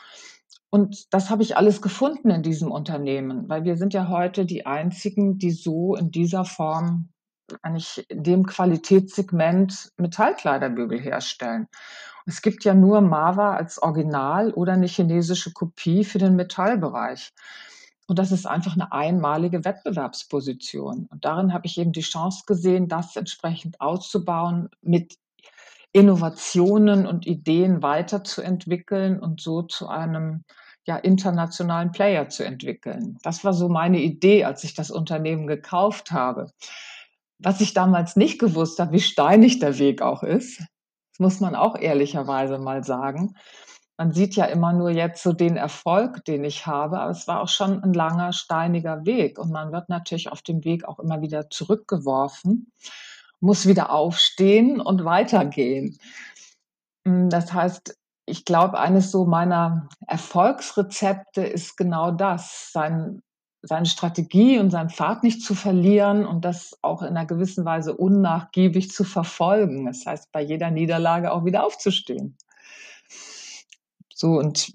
Und 0.70 1.12
das 1.14 1.30
habe 1.30 1.42
ich 1.42 1.56
alles 1.56 1.80
gefunden 1.80 2.30
in 2.30 2.42
diesem 2.42 2.70
Unternehmen, 2.70 3.48
weil 3.48 3.64
wir 3.64 3.76
sind 3.76 3.94
ja 3.94 4.08
heute 4.08 4.44
die 4.44 4.66
einzigen, 4.66 5.38
die 5.38 5.50
so 5.50 5.94
in 5.96 6.10
dieser 6.10 6.44
Form 6.44 7.08
eigentlich 7.62 8.04
in 8.10 8.22
dem 8.22 8.44
Qualitätssegment 8.44 9.92
Metallkleiderbügel 9.96 11.00
herstellen. 11.00 11.68
Es 12.26 12.42
gibt 12.42 12.64
ja 12.64 12.74
nur 12.74 13.00
Mava 13.00 13.54
als 13.54 13.80
Original 13.80 14.52
oder 14.52 14.74
eine 14.74 14.86
chinesische 14.86 15.52
Kopie 15.52 16.04
für 16.04 16.18
den 16.18 16.36
Metallbereich. 16.36 17.32
Und 18.06 18.18
das 18.18 18.32
ist 18.32 18.46
einfach 18.46 18.74
eine 18.74 18.92
einmalige 18.92 19.64
Wettbewerbsposition. 19.64 21.08
Und 21.10 21.24
darin 21.24 21.52
habe 21.52 21.66
ich 21.66 21.78
eben 21.78 21.92
die 21.92 22.00
Chance 22.00 22.44
gesehen, 22.46 22.88
das 22.88 23.16
entsprechend 23.16 23.80
auszubauen, 23.80 24.68
mit 24.82 25.16
Innovationen 25.92 27.06
und 27.06 27.26
Ideen 27.26 27.82
weiterzuentwickeln 27.82 29.18
und 29.18 29.40
so 29.40 29.62
zu 29.62 29.88
einem 29.88 30.44
ja, 30.84 30.96
internationalen 30.96 31.92
Player 31.92 32.28
zu 32.28 32.44
entwickeln. 32.44 33.18
Das 33.22 33.44
war 33.44 33.52
so 33.52 33.68
meine 33.68 34.00
Idee, 34.00 34.44
als 34.44 34.64
ich 34.64 34.74
das 34.74 34.90
Unternehmen 34.90 35.46
gekauft 35.46 36.12
habe. 36.12 36.50
Was 37.38 37.60
ich 37.60 37.74
damals 37.74 38.16
nicht 38.16 38.38
gewusst 38.38 38.80
habe, 38.80 38.92
wie 38.92 39.00
steinig 39.00 39.58
der 39.58 39.78
Weg 39.78 40.02
auch 40.02 40.22
ist, 40.22 40.62
muss 41.18 41.40
man 41.40 41.54
auch 41.54 41.76
ehrlicherweise 41.76 42.58
mal 42.58 42.84
sagen. 42.84 43.34
Man 43.96 44.12
sieht 44.12 44.36
ja 44.36 44.44
immer 44.44 44.72
nur 44.72 44.90
jetzt 44.90 45.22
so 45.22 45.32
den 45.32 45.56
Erfolg, 45.56 46.24
den 46.24 46.44
ich 46.44 46.66
habe, 46.66 47.00
aber 47.00 47.10
es 47.10 47.26
war 47.26 47.42
auch 47.42 47.48
schon 47.48 47.82
ein 47.82 47.92
langer, 47.92 48.32
steiniger 48.32 49.04
Weg 49.04 49.38
und 49.38 49.50
man 49.50 49.72
wird 49.72 49.88
natürlich 49.88 50.30
auf 50.30 50.40
dem 50.40 50.64
Weg 50.64 50.84
auch 50.84 51.00
immer 51.00 51.20
wieder 51.20 51.50
zurückgeworfen 51.50 52.72
muss 53.40 53.66
wieder 53.66 53.90
aufstehen 53.90 54.80
und 54.80 55.04
weitergehen. 55.04 55.98
Hm, 57.04 57.30
das 57.30 57.52
heißt, 57.52 57.96
ich 58.26 58.44
glaube, 58.44 58.78
eines 58.78 59.10
so 59.10 59.24
meiner 59.24 59.88
Erfolgsrezepte 60.06 61.42
ist 61.42 61.76
genau 61.76 62.10
das, 62.10 62.70
sein, 62.72 63.22
seine 63.62 63.86
Strategie 63.86 64.58
und 64.58 64.70
seinen 64.70 64.90
Pfad 64.90 65.22
nicht 65.22 65.42
zu 65.42 65.54
verlieren 65.54 66.26
und 66.26 66.44
das 66.44 66.76
auch 66.82 67.02
in 67.02 67.08
einer 67.08 67.26
gewissen 67.26 67.64
Weise 67.64 67.96
unnachgiebig 67.96 68.90
zu 68.90 69.04
verfolgen. 69.04 69.86
Das 69.86 70.04
heißt, 70.04 70.30
bei 70.30 70.42
jeder 70.42 70.70
Niederlage 70.70 71.32
auch 71.32 71.44
wieder 71.44 71.64
aufzustehen. 71.64 72.36
So, 74.14 74.32
und 74.32 74.72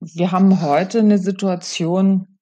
wir 0.00 0.32
haben 0.32 0.62
heute 0.62 1.00
eine 1.00 1.18
Situation, 1.18 2.38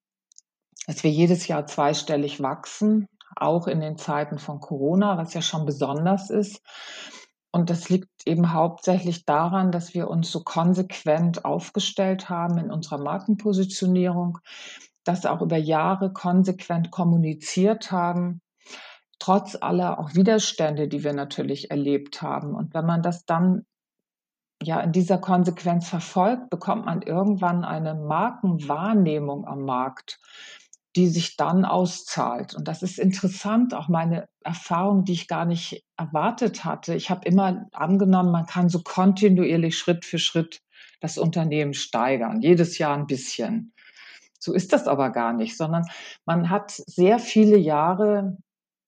dass 0.87 1.03
wir 1.03 1.11
jedes 1.11 1.47
Jahr 1.47 1.65
zweistellig 1.65 2.41
wachsen, 2.41 3.07
auch 3.35 3.67
in 3.67 3.79
den 3.79 3.97
Zeiten 3.97 4.37
von 4.37 4.59
Corona, 4.59 5.17
was 5.17 5.33
ja 5.33 5.41
schon 5.41 5.65
besonders 5.65 6.29
ist. 6.29 6.61
Und 7.51 7.69
das 7.69 7.89
liegt 7.89 8.09
eben 8.25 8.51
hauptsächlich 8.51 9.25
daran, 9.25 9.71
dass 9.71 9.93
wir 9.93 10.09
uns 10.09 10.31
so 10.31 10.43
konsequent 10.43 11.45
aufgestellt 11.45 12.29
haben 12.29 12.57
in 12.57 12.71
unserer 12.71 12.97
Markenpositionierung, 12.97 14.39
das 15.03 15.25
auch 15.25 15.41
über 15.41 15.57
Jahre 15.57 16.11
konsequent 16.11 16.89
kommuniziert 16.89 17.91
haben, 17.91 18.41
trotz 19.19 19.55
aller 19.55 19.99
auch 19.99 20.15
Widerstände, 20.15 20.87
die 20.87 21.03
wir 21.03 21.13
natürlich 21.13 21.69
erlebt 21.69 22.21
haben. 22.21 22.55
Und 22.55 22.73
wenn 22.73 22.85
man 22.85 23.03
das 23.03 23.25
dann 23.25 23.65
ja 24.61 24.79
in 24.79 24.91
dieser 24.91 25.17
Konsequenz 25.17 25.87
verfolgt, 25.87 26.49
bekommt 26.49 26.85
man 26.85 27.01
irgendwann 27.01 27.63
eine 27.63 27.93
Markenwahrnehmung 27.93 29.45
am 29.45 29.63
Markt, 29.63 30.19
die 30.95 31.07
sich 31.07 31.37
dann 31.37 31.65
auszahlt. 31.65 32.53
Und 32.53 32.67
das 32.67 32.83
ist 32.83 32.99
interessant, 32.99 33.73
auch 33.73 33.87
meine 33.87 34.27
Erfahrung, 34.43 35.05
die 35.05 35.13
ich 35.13 35.27
gar 35.27 35.45
nicht 35.45 35.83
erwartet 35.97 36.65
hatte. 36.65 36.93
Ich 36.93 37.09
habe 37.09 37.27
immer 37.27 37.67
angenommen, 37.71 38.31
man 38.31 38.45
kann 38.45 38.69
so 38.69 38.81
kontinuierlich 38.81 39.77
Schritt 39.77 40.05
für 40.05 40.19
Schritt 40.19 40.61
das 40.99 41.17
Unternehmen 41.17 41.73
steigern, 41.73 42.41
jedes 42.41 42.77
Jahr 42.77 42.95
ein 42.95 43.07
bisschen. 43.07 43.73
So 44.39 44.53
ist 44.53 44.73
das 44.73 44.87
aber 44.87 45.09
gar 45.09 45.33
nicht, 45.33 45.57
sondern 45.57 45.85
man 46.25 46.49
hat 46.49 46.71
sehr 46.71 47.17
viele 47.17 47.57
Jahre 47.57 48.37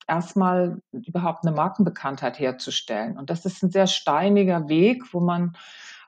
erstmal 0.07 0.79
überhaupt 0.91 1.45
eine 1.45 1.55
Markenbekanntheit 1.55 2.39
herzustellen. 2.39 3.17
Und 3.17 3.29
das 3.29 3.45
ist 3.45 3.63
ein 3.63 3.71
sehr 3.71 3.87
steiniger 3.87 4.67
Weg, 4.67 5.13
wo 5.13 5.19
man 5.19 5.57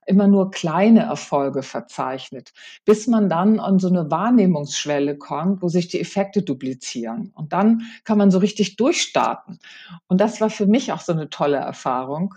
immer 0.07 0.27
nur 0.27 0.51
kleine 0.51 1.01
Erfolge 1.01 1.61
verzeichnet, 1.61 2.53
bis 2.85 3.07
man 3.07 3.29
dann 3.29 3.59
an 3.59 3.77
so 3.77 3.89
eine 3.89 4.09
Wahrnehmungsschwelle 4.09 5.17
kommt, 5.17 5.61
wo 5.61 5.67
sich 5.67 5.89
die 5.89 5.99
Effekte 5.99 6.41
duplizieren. 6.41 7.31
Und 7.35 7.53
dann 7.53 7.83
kann 8.03 8.17
man 8.17 8.31
so 8.31 8.39
richtig 8.39 8.77
durchstarten. 8.77 9.59
Und 10.07 10.21
das 10.21 10.41
war 10.41 10.49
für 10.49 10.65
mich 10.65 10.91
auch 10.91 11.01
so 11.01 11.11
eine 11.11 11.29
tolle 11.29 11.57
Erfahrung, 11.57 12.35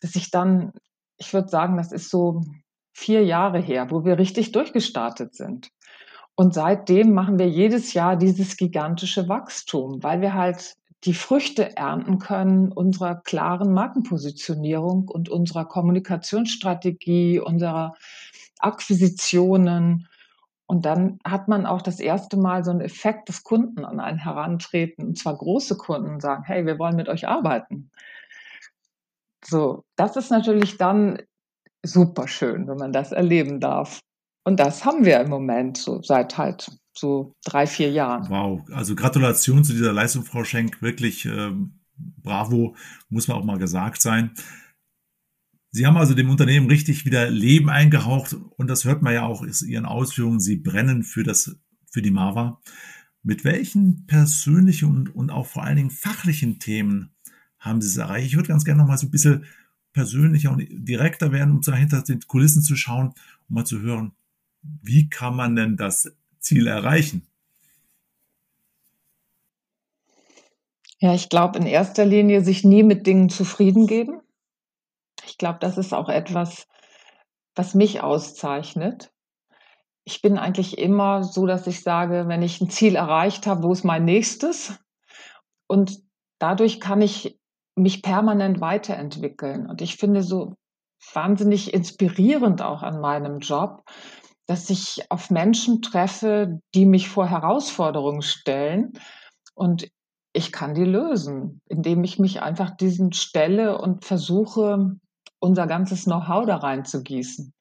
dass 0.00 0.14
ich 0.14 0.30
dann, 0.30 0.72
ich 1.18 1.34
würde 1.34 1.48
sagen, 1.48 1.76
das 1.76 1.92
ist 1.92 2.10
so 2.10 2.42
vier 2.92 3.24
Jahre 3.24 3.60
her, 3.60 3.90
wo 3.90 4.04
wir 4.04 4.18
richtig 4.18 4.52
durchgestartet 4.52 5.34
sind. 5.34 5.70
Und 6.36 6.54
seitdem 6.54 7.12
machen 7.12 7.38
wir 7.38 7.48
jedes 7.48 7.92
Jahr 7.92 8.16
dieses 8.16 8.56
gigantische 8.56 9.28
Wachstum, 9.28 10.02
weil 10.02 10.20
wir 10.20 10.34
halt 10.34 10.76
die 11.04 11.14
Früchte 11.14 11.76
ernten 11.76 12.18
können 12.18 12.72
unserer 12.72 13.16
klaren 13.16 13.72
Markenpositionierung 13.72 15.08
und 15.08 15.28
unserer 15.28 15.64
Kommunikationsstrategie, 15.64 17.40
unserer 17.40 17.94
Akquisitionen. 18.58 20.08
Und 20.66 20.84
dann 20.84 21.18
hat 21.24 21.48
man 21.48 21.66
auch 21.66 21.82
das 21.82 22.00
erste 22.00 22.36
Mal 22.36 22.64
so 22.64 22.70
einen 22.70 22.82
Effekt, 22.82 23.28
dass 23.28 23.42
Kunden 23.42 23.84
an 23.84 23.98
einen 23.98 24.18
herantreten, 24.18 25.06
und 25.06 25.18
zwar 25.18 25.36
große 25.36 25.76
Kunden 25.76 26.20
sagen, 26.20 26.44
hey, 26.44 26.66
wir 26.66 26.78
wollen 26.78 26.96
mit 26.96 27.08
euch 27.08 27.26
arbeiten. 27.26 27.90
So, 29.44 29.84
das 29.96 30.16
ist 30.16 30.30
natürlich 30.30 30.76
dann 30.76 31.18
super 31.82 32.28
schön, 32.28 32.68
wenn 32.68 32.76
man 32.76 32.92
das 32.92 33.10
erleben 33.10 33.58
darf. 33.58 34.00
Und 34.44 34.60
das 34.60 34.84
haben 34.84 35.04
wir 35.04 35.20
im 35.20 35.30
Moment 35.30 35.78
so 35.78 36.02
seit 36.02 36.36
halt 36.36 36.70
so 36.92 37.34
drei, 37.44 37.66
vier 37.66 37.90
Jahren. 37.90 38.28
Wow, 38.28 38.68
also 38.72 38.94
Gratulation 38.94 39.64
zu 39.64 39.72
dieser 39.72 39.92
Leistung, 39.92 40.24
Frau 40.24 40.44
Schenk. 40.44 40.82
Wirklich 40.82 41.24
ähm, 41.26 41.80
bravo, 41.96 42.76
muss 43.08 43.28
man 43.28 43.36
auch 43.38 43.44
mal 43.44 43.58
gesagt 43.58 44.02
sein. 44.02 44.32
Sie 45.72 45.86
haben 45.86 45.96
also 45.96 46.14
dem 46.14 46.30
Unternehmen 46.30 46.66
richtig 46.66 47.06
wieder 47.06 47.30
Leben 47.30 47.70
eingehaucht 47.70 48.34
und 48.56 48.68
das 48.68 48.84
hört 48.84 49.02
man 49.02 49.14
ja 49.14 49.22
auch 49.22 49.42
in 49.42 49.52
Ihren 49.68 49.86
Ausführungen. 49.86 50.40
Sie 50.40 50.56
brennen 50.56 51.04
für 51.04 51.22
das, 51.22 51.56
für 51.90 52.02
die 52.02 52.10
Marva. 52.10 52.60
Mit 53.22 53.44
welchen 53.44 54.06
persönlichen 54.06 54.88
und, 54.88 55.14
und 55.14 55.30
auch 55.30 55.46
vor 55.46 55.62
allen 55.62 55.76
Dingen 55.76 55.90
fachlichen 55.90 56.58
Themen 56.58 57.12
haben 57.58 57.80
Sie 57.80 57.88
es 57.88 57.96
erreicht? 57.98 58.26
Ich 58.26 58.36
würde 58.36 58.48
ganz 58.48 58.64
gerne 58.64 58.80
noch 58.80 58.88
mal 58.88 58.96
so 58.96 59.06
ein 59.06 59.10
bisschen 59.10 59.44
persönlicher 59.92 60.50
und 60.50 60.66
direkter 60.70 61.30
werden, 61.30 61.52
um 61.52 61.74
hinter 61.74 62.02
den 62.02 62.20
Kulissen 62.20 62.62
zu 62.62 62.74
schauen, 62.74 63.12
um 63.48 63.54
mal 63.54 63.64
zu 63.64 63.80
hören, 63.80 64.12
wie 64.62 65.08
kann 65.08 65.36
man 65.36 65.54
denn 65.56 65.76
das 65.76 66.12
Ziel 66.40 66.66
erreichen? 66.66 67.26
Ja, 70.98 71.14
ich 71.14 71.30
glaube 71.30 71.58
in 71.58 71.66
erster 71.66 72.04
Linie 72.04 72.42
sich 72.42 72.62
nie 72.62 72.82
mit 72.82 73.06
Dingen 73.06 73.30
zufrieden 73.30 73.86
geben. 73.86 74.20
Ich 75.26 75.38
glaube, 75.38 75.58
das 75.60 75.78
ist 75.78 75.94
auch 75.94 76.08
etwas, 76.08 76.66
was 77.54 77.74
mich 77.74 78.02
auszeichnet. 78.02 79.10
Ich 80.04 80.20
bin 80.22 80.38
eigentlich 80.38 80.76
immer 80.78 81.22
so, 81.24 81.46
dass 81.46 81.66
ich 81.66 81.82
sage, 81.82 82.28
wenn 82.28 82.42
ich 82.42 82.60
ein 82.60 82.70
Ziel 82.70 82.96
erreicht 82.96 83.46
habe, 83.46 83.62
wo 83.62 83.72
ist 83.72 83.84
mein 83.84 84.04
nächstes? 84.04 84.78
Und 85.66 86.02
dadurch 86.38 86.80
kann 86.80 87.00
ich 87.00 87.38
mich 87.76 88.02
permanent 88.02 88.60
weiterentwickeln. 88.60 89.66
Und 89.68 89.80
ich 89.80 89.96
finde 89.96 90.22
so 90.22 90.56
wahnsinnig 91.12 91.72
inspirierend 91.72 92.60
auch 92.60 92.82
an 92.82 93.00
meinem 93.00 93.38
Job, 93.38 93.84
dass 94.50 94.68
ich 94.68 95.08
auf 95.10 95.30
Menschen 95.30 95.80
treffe, 95.80 96.60
die 96.74 96.84
mich 96.84 97.08
vor 97.08 97.28
Herausforderungen 97.28 98.20
stellen 98.20 98.94
und 99.54 99.88
ich 100.32 100.50
kann 100.50 100.74
die 100.74 100.84
lösen, 100.84 101.60
indem 101.66 102.02
ich 102.02 102.18
mich 102.18 102.42
einfach 102.42 102.70
diesen 102.70 103.12
stelle 103.12 103.78
und 103.78 104.04
versuche, 104.04 104.96
unser 105.38 105.68
ganzes 105.68 106.06
Know-how 106.06 106.46
da 106.46 106.56
reinzugießen. 106.56 107.54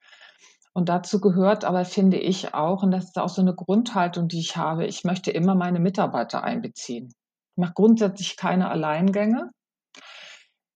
Und 0.74 0.89
dazu 0.89 1.22
gehört 1.22 1.63
aber, 1.63 1.86
finde 1.86 2.17
ich 2.17 2.55
auch, 2.55 2.81
und 2.81 2.89
das 2.89 3.05
ist 3.05 3.19
auch 3.19 3.29
so 3.29 3.43
eine 3.43 3.53
Grundhaltung, 3.53 4.27
die 4.27 4.39
ich 4.39 4.58
habe, 4.58 4.88
ich 4.88 5.03
möchte 5.03 5.29
immer 5.29 5.53
meine 5.53 5.79
Mitarbeiter 5.79 6.43
einbeziehen. 6.43 7.13
Ich 7.51 7.62
mache 7.62 7.74
grundsätzlich 7.75 8.36
keine 8.36 8.67
Alleingänge, 8.67 9.51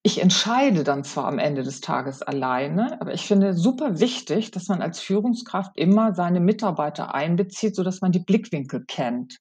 ich 0.05 0.21
entscheide 0.21 0.83
dann 0.83 1.05
zwar 1.05 1.25
am 1.25 1.39
Ende 1.39 1.63
des 1.63 1.79
Tages 1.79 2.21
alleine, 2.21 2.99
aber 2.99 3.13
ich 3.13 3.25
finde 3.25 3.53
super 3.53 4.01
wichtig, 4.01 4.51
dass 4.51 4.67
man 4.67 4.81
als 4.81 4.99
Führungskraft 4.99 5.77
immer 5.77 6.13
seine 6.13 6.41
Mitarbeiter 6.41 7.15
einbezieht, 7.15 7.77
sodass 7.77 8.01
man 8.01 8.11
die 8.11 8.19
Blickwinkel 8.19 8.83
kennt 8.85 9.37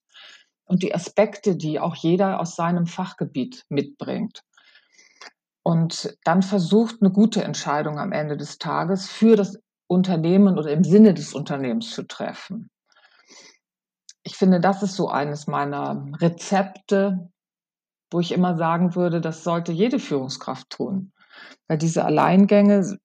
und 0.65 0.85
die 0.85 0.95
Aspekte, 0.95 1.57
die 1.57 1.81
auch 1.81 1.97
jeder 1.97 2.39
aus 2.39 2.55
seinem 2.55 2.87
Fachgebiet 2.87 3.65
mitbringt. 3.69 4.43
Und 5.65 6.17
dann 6.25 6.43
versucht, 6.43 6.97
eine 7.01 7.11
gute 7.11 7.43
Entscheidung 7.43 7.99
am 7.99 8.13
Ende 8.13 8.37
des 8.37 8.59
Tages 8.59 9.11
für 9.11 9.35
das 9.35 9.59
Unternehmen 9.89 10.59
oder 10.59 10.71
im 10.71 10.85
Sinne 10.85 11.13
des 11.13 11.35
Unternehmens 11.35 11.91
zu 11.91 12.05
treffen. 12.05 12.71
Ich 14.23 14.37
finde, 14.37 14.61
das 14.61 14.85
ist 14.85 14.95
so 14.95 15.09
eines 15.09 15.49
meiner 15.49 16.07
Rezepte, 16.21 17.33
wo 18.13 18.21
ich 18.21 18.33
immer 18.33 18.57
sagen 18.57 18.95
würde, 18.95 19.21
das 19.21 19.45
sollte 19.45 19.73
jede 19.73 19.99
Führungskraft 19.99 20.71
tun. 20.71 21.13
Weil 21.69 21.79
diese 21.79 22.05
Alleingänge 22.05 22.99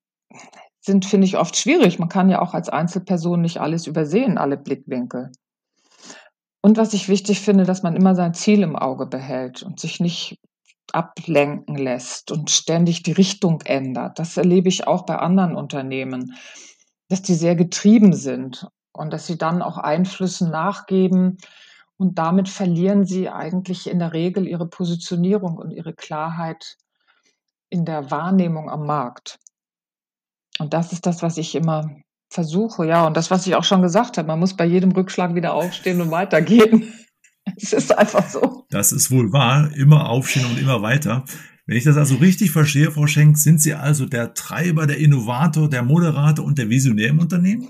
sind, 0.81 1.05
finde 1.05 1.27
ich, 1.27 1.37
oft 1.37 1.55
schwierig. 1.55 1.99
Man 1.99 2.09
kann 2.09 2.29
ja 2.29 2.41
auch 2.41 2.53
als 2.53 2.69
Einzelperson 2.69 3.41
nicht 3.41 3.59
alles 3.59 3.87
übersehen, 3.87 4.37
alle 4.37 4.57
Blickwinkel. 4.57 5.31
Und 6.61 6.77
was 6.77 6.93
ich 6.93 7.07
wichtig 7.07 7.41
finde, 7.41 7.65
dass 7.65 7.83
man 7.83 7.95
immer 7.95 8.15
sein 8.15 8.33
Ziel 8.33 8.63
im 8.63 8.75
Auge 8.75 9.05
behält 9.05 9.63
und 9.63 9.79
sich 9.79 9.99
nicht 9.99 10.39
ablenken 10.93 11.77
lässt 11.77 12.31
und 12.31 12.49
ständig 12.49 13.03
die 13.03 13.11
Richtung 13.11 13.61
ändert. 13.61 14.19
Das 14.19 14.37
erlebe 14.37 14.69
ich 14.69 14.87
auch 14.87 15.05
bei 15.05 15.17
anderen 15.17 15.55
Unternehmen, 15.55 16.35
dass 17.09 17.21
die 17.21 17.35
sehr 17.35 17.55
getrieben 17.55 18.13
sind 18.13 18.67
und 18.93 19.11
dass 19.11 19.27
sie 19.27 19.37
dann 19.37 19.61
auch 19.61 19.77
Einflüssen 19.77 20.49
nachgeben, 20.49 21.37
und 21.97 22.19
damit 22.19 22.47
verlieren 22.47 23.05
sie 23.05 23.29
eigentlich 23.29 23.89
in 23.89 23.99
der 23.99 24.13
Regel 24.13 24.47
ihre 24.47 24.67
Positionierung 24.67 25.57
und 25.57 25.71
ihre 25.71 25.93
Klarheit 25.93 26.77
in 27.69 27.85
der 27.85 28.11
Wahrnehmung 28.11 28.69
am 28.69 28.85
Markt. 28.85 29.39
Und 30.59 30.73
das 30.73 30.93
ist 30.93 31.05
das, 31.05 31.21
was 31.21 31.37
ich 31.37 31.55
immer 31.55 31.89
versuche, 32.29 32.85
ja. 32.85 33.05
Und 33.05 33.17
das, 33.17 33.31
was 33.31 33.47
ich 33.47 33.55
auch 33.55 33.63
schon 33.63 33.81
gesagt 33.81 34.17
habe, 34.17 34.27
man 34.27 34.39
muss 34.39 34.55
bei 34.55 34.65
jedem 34.65 34.91
Rückschlag 34.91 35.35
wieder 35.35 35.53
aufstehen 35.53 36.01
und 36.01 36.11
weitergehen. 36.11 36.93
Es 37.55 37.71
ist 37.71 37.97
einfach 37.97 38.27
so. 38.27 38.65
Das 38.69 38.91
ist 38.91 39.09
wohl 39.09 39.31
wahr. 39.31 39.71
Immer 39.73 40.09
aufstehen 40.09 40.45
und 40.47 40.59
immer 40.59 40.81
weiter. 40.81 41.23
Wenn 41.65 41.77
ich 41.77 41.85
das 41.85 41.95
also 41.95 42.15
richtig 42.15 42.51
verstehe, 42.51 42.91
Frau 42.91 43.07
Schenk, 43.07 43.37
sind 43.37 43.61
Sie 43.61 43.73
also 43.73 44.05
der 44.05 44.33
Treiber, 44.33 44.85
der 44.85 44.97
Innovator, 44.97 45.69
der 45.69 45.81
Moderator 45.81 46.43
und 46.43 46.57
der 46.57 46.69
Visionär 46.69 47.07
im 47.07 47.19
Unternehmen? 47.19 47.69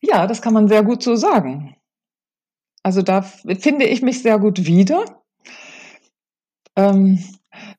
Ja, 0.00 0.26
das 0.26 0.42
kann 0.42 0.52
man 0.52 0.66
sehr 0.66 0.82
gut 0.82 1.02
so 1.02 1.14
sagen. 1.14 1.76
Also 2.82 3.02
da 3.02 3.22
finde 3.22 3.86
ich 3.86 4.02
mich 4.02 4.22
sehr 4.22 4.38
gut 4.38 4.64
wieder. 4.66 5.04
Ähm, 6.76 7.18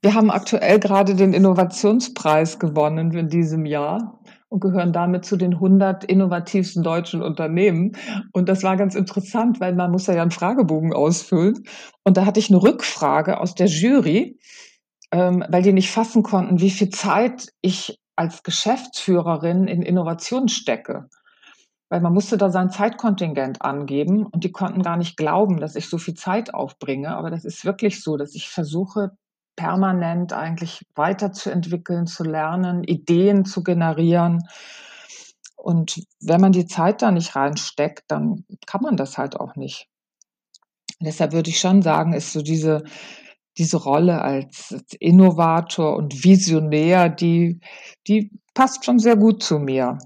wir 0.02 0.14
haben 0.14 0.30
aktuell 0.30 0.80
gerade 0.80 1.16
den 1.16 1.34
Innovationspreis 1.34 2.60
gewonnen 2.60 3.12
in 3.14 3.30
diesem 3.30 3.66
Jahr. 3.66 4.20
und 4.52 4.62
gehören 4.62 4.92
damit 4.92 5.26
zu 5.26 5.38
den 5.38 5.54
100 5.54 6.04
innovativsten 6.06 6.82
deutschen 6.82 7.22
Unternehmen. 7.22 7.96
Und 8.34 8.50
das 8.50 8.64
war 8.64 8.78
ganz 8.78 8.96
interessant, 8.96 9.60
weil 9.60 9.76
man 9.76 9.92
muss 9.92 10.08
ja 10.08 10.20
einen 10.20 10.32
Fragebogen 10.32 10.92
ausfüllen. 10.92 11.66
Und 12.04 12.18
da 12.18 12.26
hatte 12.26 12.40
ich 12.40 12.50
eine 12.50 12.62
Rückfrage 12.62 13.40
aus 13.40 13.54
der 13.54 13.68
Jury, 13.68 14.40
ähm, 15.12 15.46
weil 15.50 15.62
die 15.62 15.72
nicht 15.72 15.92
fassen 15.92 16.24
konnten, 16.24 16.60
wie 16.60 16.72
viel 16.72 16.90
Zeit 16.90 17.50
ich 17.62 18.00
als 18.16 18.42
Geschäftsführerin 18.42 19.68
in 19.68 19.84
Innovation 19.84 20.50
stecke. 20.50 21.10
Weil 21.90 22.02
man 22.02 22.14
musste 22.14 22.38
da 22.38 22.50
sein 22.50 22.70
Zeitkontingent 22.70 23.64
angeben 23.64 24.28
und 24.28 24.44
die 24.44 24.52
konnten 24.52 24.84
gar 24.84 24.96
nicht 24.96 25.18
glauben, 25.18 25.60
dass 25.60 25.76
ich 25.76 25.90
so 25.90 25.98
viel 25.98 26.14
Zeit 26.14 26.54
aufbringe. 26.54 27.16
Aber 27.16 27.32
das 27.32 27.46
ist 27.46 27.66
wirklich 27.66 28.04
so, 28.04 28.16
dass 28.16 28.36
ich 28.36 28.50
versuche, 28.50 29.12
permanent 29.60 30.32
eigentlich 30.32 30.86
weiterzuentwickeln, 30.96 32.08
zu 32.08 32.24
lernen, 32.24 32.86
Ideen 32.86 33.44
zu 33.44 33.62
generieren. 33.62 34.48
Und 35.58 36.02
wenn 36.22 36.40
man 36.40 36.54
die 36.54 36.66
Zeit 36.66 37.02
da 37.02 37.12
nicht 37.12 37.36
reinsteckt, 37.36 38.04
dann 38.08 38.46
kann 38.66 38.82
man 38.82 38.96
das 38.96 39.18
halt 39.18 39.38
auch 39.38 39.58
nicht. 39.58 39.90
deshalb 41.02 41.34
würde 41.34 41.50
ich 41.50 41.60
schon 41.60 41.82
sagen, 41.82 42.14
ist 42.14 42.32
so 42.32 42.42
diese, 42.42 42.84
diese 43.58 43.76
Rolle 43.76 44.22
als 44.22 44.74
Innovator 45.00 45.98
und 45.98 46.24
Visionär, 46.24 47.10
die, 47.10 47.60
die 48.08 48.32
passt 48.54 48.86
schon 48.86 49.00
sehr 49.00 49.18
gut 49.18 49.44
zu 49.44 49.60
mir. 49.60 49.98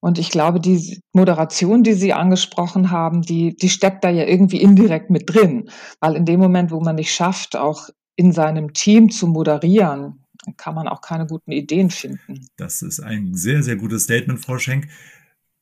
Und 0.00 0.18
ich 0.18 0.30
glaube, 0.30 0.60
die 0.60 1.00
Moderation, 1.12 1.82
die 1.82 1.92
Sie 1.92 2.12
angesprochen 2.12 2.90
haben, 2.90 3.22
die, 3.22 3.54
die 3.54 3.68
steckt 3.68 4.02
da 4.02 4.10
ja 4.10 4.24
irgendwie 4.24 4.60
indirekt 4.60 5.10
mit 5.10 5.32
drin. 5.32 5.70
Weil 6.00 6.16
in 6.16 6.24
dem 6.24 6.40
Moment, 6.40 6.70
wo 6.70 6.80
man 6.80 6.96
nicht 6.96 7.14
schafft, 7.14 7.56
auch 7.56 7.88
in 8.16 8.32
seinem 8.32 8.72
Team 8.72 9.10
zu 9.10 9.26
moderieren, 9.26 10.24
kann 10.56 10.74
man 10.74 10.88
auch 10.88 11.02
keine 11.02 11.26
guten 11.26 11.52
Ideen 11.52 11.90
finden. 11.90 12.46
Das 12.56 12.80
ist 12.80 13.00
ein 13.00 13.34
sehr, 13.34 13.62
sehr 13.62 13.76
gutes 13.76 14.04
Statement, 14.04 14.40
Frau 14.40 14.58
Schenk. 14.58 14.88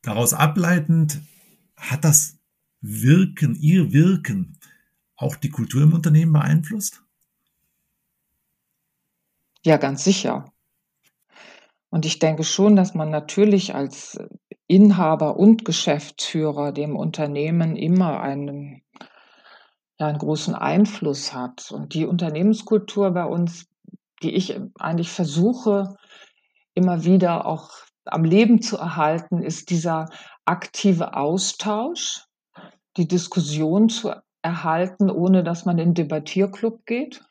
Daraus 0.03 0.35
ableitend 0.35 1.21
hat 1.77 2.05
das 2.05 2.39
Wirken, 2.81 3.57
Ihr 3.57 3.93
Wirken 3.93 4.59
auch 5.17 5.37
die 5.37 5.51
Kultur 5.51 5.83
im 5.83 5.93
Unternehmen 5.93 6.33
beeinflusst? 6.33 7.03
Ja, 9.65 9.77
ganz 9.77 10.05
sicher. 10.05 10.53
Und 11.91 12.05
ich 12.05 12.19
denke 12.19 12.45
schon, 12.45 12.77
dass 12.77 12.95
man 12.95 13.11
natürlich 13.11 13.75
als 13.75 14.19
Inhaber 14.67 15.37
und 15.37 15.65
Geschäftsführer 15.65 16.73
dem 16.73 16.97
Unternehmen 16.97 17.77
immer 17.77 18.21
einen 18.21 18.83
ja 19.99 20.07
einen 20.07 20.19
großen 20.19 20.55
Einfluss 20.55 21.35
hat. 21.35 21.71
Und 21.71 21.95
die 21.95 22.07
Unternehmenskultur 22.07 23.11
bei 23.11 23.25
uns, 23.25 23.67
die 24.23 24.35
ich 24.35 24.59
eigentlich 24.79 25.11
versuche, 25.11 25.97
immer 26.75 27.05
wieder 27.05 27.47
auch 27.47 27.71
am 28.05 28.25
Leben 28.25 28.63
zu 28.63 28.79
erhalten, 28.79 29.43
ist 29.43 29.71
dieser 29.71 30.09
aktive 30.45 31.15
Austausch, 31.15 32.25
die 32.97 33.09
Diskussion 33.09 33.89
zu 33.89 34.13
erhalten, 34.43 35.11
ohne 35.11 35.43
dass 35.45 35.65
man 35.65 35.79
in 35.79 35.89
den 35.89 35.95
Debattierclub 35.95 36.87
geht. 36.87 37.23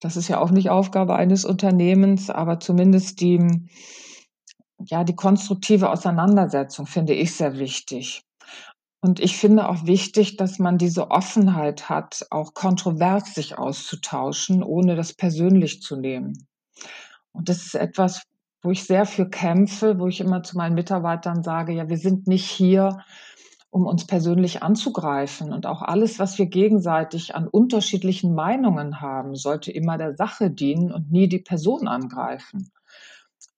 Das 0.00 0.16
ist 0.16 0.28
ja 0.28 0.40
auch 0.40 0.50
nicht 0.50 0.70
Aufgabe 0.70 1.14
eines 1.14 1.44
Unternehmens, 1.44 2.30
aber 2.30 2.58
zumindest 2.58 3.20
die, 3.20 3.68
ja, 4.78 5.04
die 5.04 5.14
konstruktive 5.14 5.90
Auseinandersetzung 5.90 6.86
finde 6.86 7.12
ich 7.12 7.34
sehr 7.34 7.58
wichtig. 7.58 8.22
Und 9.02 9.20
ich 9.20 9.36
finde 9.36 9.68
auch 9.68 9.86
wichtig, 9.86 10.36
dass 10.36 10.58
man 10.58 10.76
diese 10.76 11.10
Offenheit 11.10 11.88
hat, 11.88 12.26
auch 12.30 12.52
kontrovers 12.52 13.34
sich 13.34 13.56
auszutauschen, 13.56 14.62
ohne 14.62 14.94
das 14.94 15.14
persönlich 15.14 15.80
zu 15.80 15.96
nehmen. 15.96 16.46
Und 17.32 17.48
das 17.48 17.64
ist 17.64 17.74
etwas, 17.74 18.22
wo 18.62 18.70
ich 18.70 18.84
sehr 18.84 19.06
für 19.06 19.28
kämpfe, 19.28 19.98
wo 19.98 20.06
ich 20.06 20.20
immer 20.20 20.42
zu 20.42 20.56
meinen 20.56 20.74
Mitarbeitern 20.74 21.42
sage, 21.42 21.72
ja, 21.72 21.88
wir 21.88 21.96
sind 21.96 22.26
nicht 22.26 22.44
hier, 22.44 22.98
um 23.70 23.86
uns 23.86 24.06
persönlich 24.06 24.62
anzugreifen. 24.62 25.52
Und 25.52 25.66
auch 25.66 25.82
alles, 25.82 26.18
was 26.18 26.38
wir 26.38 26.46
gegenseitig 26.46 27.34
an 27.34 27.46
unterschiedlichen 27.46 28.34
Meinungen 28.34 29.00
haben, 29.00 29.36
sollte 29.36 29.70
immer 29.70 29.96
der 29.96 30.16
Sache 30.16 30.50
dienen 30.50 30.92
und 30.92 31.10
nie 31.10 31.28
die 31.28 31.38
Person 31.38 31.86
angreifen. 31.86 32.70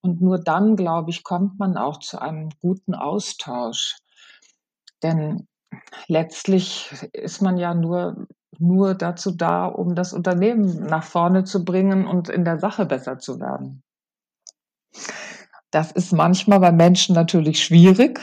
Und 0.03 0.21
nur 0.21 0.39
dann, 0.39 0.77
glaube 0.77 1.11
ich, 1.11 1.23
kommt 1.23 1.59
man 1.59 1.77
auch 1.77 1.99
zu 1.99 2.21
einem 2.21 2.51
guten 2.61 2.95
Austausch. 2.95 3.97
Denn 5.03 5.47
letztlich 6.09 6.93
ist 7.13 7.41
man 7.41 7.57
ja 7.57 7.73
nur, 7.75 8.27
nur 8.59 8.95
dazu 8.95 9.31
da, 9.31 9.67
um 9.67 9.95
das 9.95 10.13
Unternehmen 10.13 10.87
nach 10.87 11.05
vorne 11.05 11.45
zu 11.45 11.65
bringen 11.65 12.07
und 12.07 12.29
in 12.29 12.45
der 12.45 12.59
Sache 12.59 12.85
besser 12.85 13.19
zu 13.19 13.41
werden. 13.41 13.83
Das 15.71 15.91
ist 15.91 16.13
manchmal 16.13 16.61
bei 16.61 16.71
Menschen 16.71 17.15
natürlich 17.15 17.65
schwierig, 17.65 18.21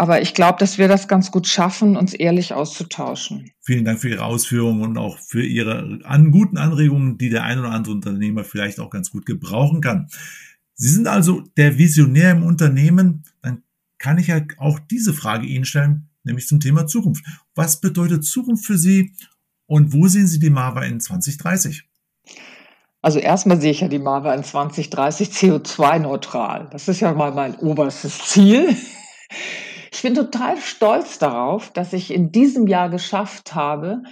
aber 0.00 0.22
ich 0.22 0.34
glaube, 0.34 0.58
dass 0.58 0.78
wir 0.78 0.88
das 0.88 1.08
ganz 1.08 1.30
gut 1.30 1.46
schaffen, 1.46 1.96
uns 1.96 2.14
ehrlich 2.14 2.54
auszutauschen. 2.54 3.50
Vielen 3.60 3.84
Dank 3.84 4.00
für 4.00 4.08
Ihre 4.08 4.24
Ausführungen 4.24 4.82
und 4.82 4.98
auch 4.98 5.18
für 5.18 5.44
Ihre 5.44 6.00
an 6.04 6.30
guten 6.30 6.56
Anregungen, 6.56 7.18
die 7.18 7.30
der 7.30 7.44
ein 7.44 7.58
oder 7.58 7.70
andere 7.70 7.94
Unternehmer 7.94 8.44
vielleicht 8.44 8.80
auch 8.80 8.90
ganz 8.90 9.10
gut 9.10 9.26
gebrauchen 9.26 9.80
kann. 9.80 10.08
Sie 10.74 10.88
sind 10.88 11.08
also 11.08 11.42
der 11.56 11.78
Visionär 11.78 12.32
im 12.32 12.44
Unternehmen. 12.44 13.24
Dann 13.42 13.62
kann 13.98 14.18
ich 14.18 14.28
ja 14.28 14.40
auch 14.58 14.78
diese 14.78 15.12
Frage 15.12 15.46
Ihnen 15.46 15.64
stellen, 15.64 16.08
nämlich 16.22 16.46
zum 16.46 16.60
Thema 16.60 16.86
Zukunft. 16.86 17.24
Was 17.54 17.80
bedeutet 17.80 18.24
Zukunft 18.24 18.64
für 18.64 18.78
Sie 18.78 19.12
und 19.66 19.92
wo 19.92 20.06
sehen 20.06 20.28
Sie 20.28 20.38
die 20.38 20.50
Marva 20.50 20.84
in 20.84 21.00
2030? 21.00 21.84
Also 23.02 23.18
erstmal 23.18 23.60
sehe 23.60 23.70
ich 23.70 23.80
ja 23.80 23.88
die 23.88 23.98
Marva 23.98 24.34
in 24.34 24.44
2030 24.44 25.30
CO2-neutral. 25.30 26.68
Das 26.70 26.88
ist 26.88 27.00
ja 27.00 27.12
mal 27.12 27.32
mein 27.32 27.56
oberstes 27.56 28.18
Ziel. 28.18 28.76
Ich 29.92 30.02
bin 30.02 30.14
total 30.14 30.56
stolz 30.58 31.18
darauf, 31.18 31.72
dass 31.72 31.92
ich 31.92 32.12
in 32.12 32.32
diesem 32.32 32.66
Jahr 32.66 32.90
geschafft 32.90 33.54
habe, 33.54 34.02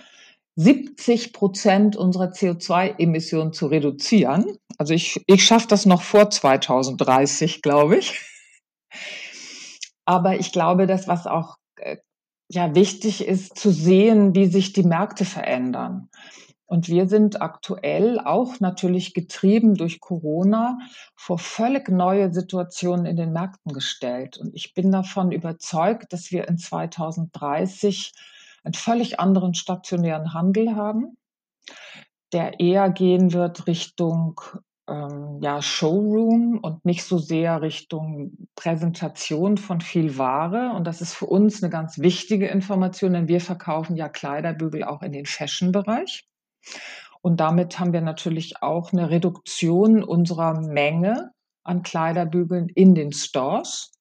70 0.56 1.32
Prozent 1.32 1.96
unserer 1.96 2.32
CO2-Emissionen 2.32 3.52
zu 3.52 3.66
reduzieren. 3.66 4.56
Also 4.78 4.94
ich, 4.94 5.22
ich 5.26 5.44
schaffe 5.44 5.68
das 5.68 5.84
noch 5.84 6.02
vor 6.02 6.30
2030, 6.30 7.62
glaube 7.62 7.98
ich. 7.98 8.20
Aber 10.06 10.38
ich 10.38 10.52
glaube, 10.52 10.86
dass 10.86 11.08
was 11.08 11.26
auch 11.26 11.56
äh, 11.76 11.96
ja 12.48 12.74
wichtig 12.74 13.26
ist, 13.26 13.58
zu 13.58 13.70
sehen, 13.70 14.34
wie 14.34 14.46
sich 14.46 14.72
die 14.72 14.84
Märkte 14.84 15.24
verändern. 15.24 16.08
Und 16.66 16.88
wir 16.88 17.08
sind 17.08 17.40
aktuell 17.40 18.18
auch 18.18 18.58
natürlich 18.58 19.14
getrieben 19.14 19.74
durch 19.74 20.00
Corona 20.00 20.78
vor 21.14 21.38
völlig 21.38 21.88
neue 21.88 22.32
Situationen 22.32 23.06
in 23.06 23.16
den 23.16 23.32
Märkten 23.32 23.72
gestellt. 23.72 24.36
Und 24.36 24.52
ich 24.54 24.74
bin 24.74 24.90
davon 24.90 25.30
überzeugt, 25.30 26.12
dass 26.12 26.32
wir 26.32 26.48
in 26.48 26.58
2030 26.58 28.12
einen 28.64 28.74
völlig 28.74 29.20
anderen 29.20 29.54
stationären 29.54 30.34
Handel 30.34 30.74
haben, 30.74 31.16
der 32.32 32.58
eher 32.58 32.90
gehen 32.90 33.32
wird 33.32 33.68
Richtung 33.68 34.40
ähm, 34.88 35.38
ja, 35.40 35.62
Showroom 35.62 36.58
und 36.58 36.84
nicht 36.84 37.04
so 37.04 37.18
sehr 37.18 37.62
Richtung 37.62 38.48
Präsentation 38.56 39.56
von 39.56 39.80
viel 39.80 40.18
Ware. 40.18 40.72
Und 40.74 40.84
das 40.86 41.00
ist 41.00 41.14
für 41.14 41.26
uns 41.26 41.62
eine 41.62 41.70
ganz 41.70 41.98
wichtige 41.98 42.48
Information, 42.48 43.12
denn 43.12 43.28
wir 43.28 43.40
verkaufen 43.40 43.96
ja 43.96 44.08
Kleiderbügel 44.08 44.82
auch 44.82 45.02
in 45.02 45.12
den 45.12 45.26
Fashion-Bereich. 45.26 46.26
Und 47.22 47.40
damit 47.40 47.78
haben 47.78 47.92
wir 47.92 48.02
natürlich 48.02 48.62
auch 48.62 48.92
eine 48.92 49.10
Reduktion 49.10 50.04
unserer 50.04 50.60
Menge 50.60 51.32
an 51.64 51.82
Kleiderbügeln 51.82 52.68
in 52.68 52.94
den 52.94 53.12
Stores. 53.12 53.92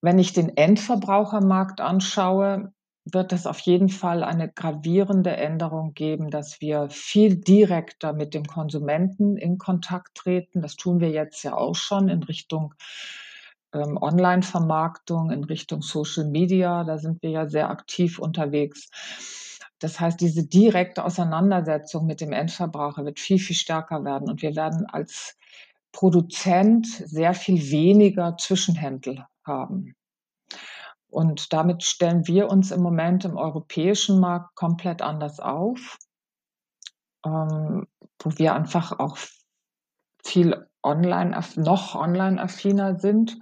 Wenn 0.00 0.18
ich 0.18 0.32
den 0.32 0.56
Endverbrauchermarkt 0.56 1.80
anschaue, 1.80 2.72
wird 3.04 3.32
es 3.32 3.46
auf 3.46 3.58
jeden 3.60 3.88
Fall 3.88 4.22
eine 4.22 4.50
gravierende 4.50 5.36
Änderung 5.36 5.94
geben, 5.94 6.30
dass 6.30 6.60
wir 6.60 6.88
viel 6.90 7.36
direkter 7.36 8.12
mit 8.12 8.34
dem 8.34 8.44
Konsumenten 8.44 9.36
in 9.36 9.58
Kontakt 9.58 10.14
treten. 10.14 10.62
Das 10.62 10.76
tun 10.76 11.00
wir 11.00 11.10
jetzt 11.10 11.42
ja 11.42 11.56
auch 11.56 11.74
schon 11.74 12.08
in 12.08 12.22
Richtung 12.22 12.74
ähm, 13.72 13.96
Online-Vermarktung, 14.00 15.30
in 15.30 15.44
Richtung 15.44 15.82
Social 15.82 16.26
Media. 16.26 16.84
Da 16.84 16.98
sind 16.98 17.22
wir 17.22 17.30
ja 17.30 17.46
sehr 17.46 17.70
aktiv 17.70 18.18
unterwegs. 18.18 18.90
Das 19.78 20.00
heißt, 20.00 20.20
diese 20.20 20.46
direkte 20.46 21.04
Auseinandersetzung 21.04 22.06
mit 22.06 22.20
dem 22.20 22.32
Endverbraucher 22.32 23.04
wird 23.04 23.20
viel, 23.20 23.38
viel 23.38 23.56
stärker 23.56 24.04
werden. 24.04 24.28
Und 24.28 24.42
wir 24.42 24.56
werden 24.56 24.86
als 24.86 25.36
Produzent 25.92 26.86
sehr 26.86 27.34
viel 27.34 27.70
weniger 27.70 28.36
Zwischenhändler 28.36 29.28
haben. 29.44 29.94
Und 31.10 31.52
damit 31.52 31.84
stellen 31.84 32.26
wir 32.26 32.50
uns 32.50 32.70
im 32.70 32.82
Moment 32.82 33.24
im 33.24 33.36
europäischen 33.36 34.20
Markt 34.20 34.54
komplett 34.54 35.00
anders 35.00 35.40
auf, 35.40 35.98
ähm, 37.24 37.86
wo 38.18 38.30
wir 38.36 38.54
einfach 38.54 38.98
auch 38.98 39.16
viel 40.24 40.66
online, 40.82 41.38
noch 41.56 41.94
online 41.94 42.40
affiner 42.40 42.98
sind. 42.98 43.38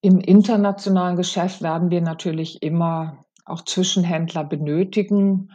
Im 0.00 0.20
internationalen 0.20 1.16
Geschäft 1.16 1.62
werden 1.62 1.90
wir 1.90 2.00
natürlich 2.00 2.62
immer 2.62 3.25
auch 3.46 3.62
Zwischenhändler 3.64 4.44
benötigen, 4.44 5.52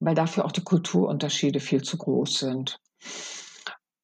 weil 0.00 0.14
dafür 0.14 0.44
auch 0.44 0.52
die 0.52 0.64
Kulturunterschiede 0.64 1.60
viel 1.60 1.82
zu 1.82 1.96
groß 1.96 2.38
sind. 2.40 2.80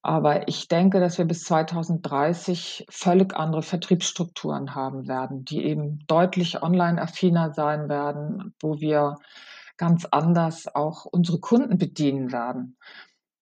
Aber 0.01 0.47
ich 0.47 0.69
denke, 0.69 1.01
dass 1.01 1.17
wir 1.17 1.25
bis 1.25 1.43
2030 1.43 2.85
völlig 2.89 3.35
andere 3.35 3.61
Vertriebsstrukturen 3.61 4.73
haben 4.73 5.07
werden, 5.07 5.43
die 5.43 5.65
eben 5.65 5.99
deutlich 6.07 6.63
online-affiner 6.63 7.53
sein 7.53 7.89
werden, 7.89 8.53
wo 8.61 8.79
wir 8.79 9.17
ganz 9.75 10.05
anders 10.05 10.73
auch 10.73 11.05
unsere 11.05 11.39
Kunden 11.39 11.77
bedienen 11.77 12.31
werden. 12.31 12.77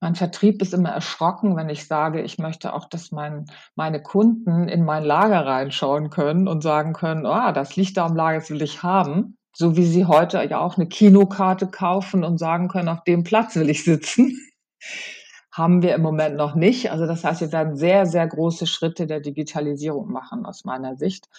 Mein 0.01 0.15
Vertrieb 0.15 0.61
ist 0.61 0.73
immer 0.73 0.89
erschrocken, 0.89 1.55
wenn 1.55 1.69
ich 1.69 1.87
sage, 1.87 2.21
ich 2.21 2.37
möchte 2.37 2.73
auch, 2.73 2.85
dass 2.85 3.11
mein, 3.11 3.45
meine 3.75 4.01
Kunden 4.01 4.67
in 4.67 4.83
mein 4.83 5.03
Lager 5.03 5.45
reinschauen 5.45 6.09
können 6.09 6.47
und 6.47 6.61
sagen 6.61 6.93
können, 6.93 7.25
oh, 7.25 7.51
das 7.53 7.75
liegt 7.75 7.97
da 7.97 8.05
am 8.05 8.15
Lager, 8.15 8.39
das 8.39 8.49
will 8.49 8.61
ich 8.61 8.83
haben. 8.83 9.37
So 9.57 9.77
wie 9.77 9.85
sie 9.85 10.05
heute 10.05 10.43
ja 10.43 10.59
auch 10.59 10.75
eine 10.77 10.87
Kinokarte 10.87 11.67
kaufen 11.67 12.25
und 12.25 12.37
sagen 12.37 12.67
können, 12.67 12.89
auf 12.89 13.03
dem 13.05 13.23
Platz 13.23 13.55
will 13.55 13.69
ich 13.69 13.85
sitzen 13.85 14.37
haben 15.55 15.81
wir 15.81 15.95
im 15.95 16.01
Moment 16.01 16.35
noch 16.35 16.53
nicht. 16.53 16.91
Also 16.91 17.07
das 17.07 17.23
heißt, 17.23 17.39
wir 17.39 17.51
werden 17.53 17.77
sehr, 17.77 18.05
sehr 18.05 18.27
große 18.27 18.67
Schritte 18.67 19.07
der 19.07 19.21
Digitalisierung 19.21 20.11
machen 20.11 20.45
aus 20.45 20.65
meiner 20.65 20.97
Sicht. 20.97 21.29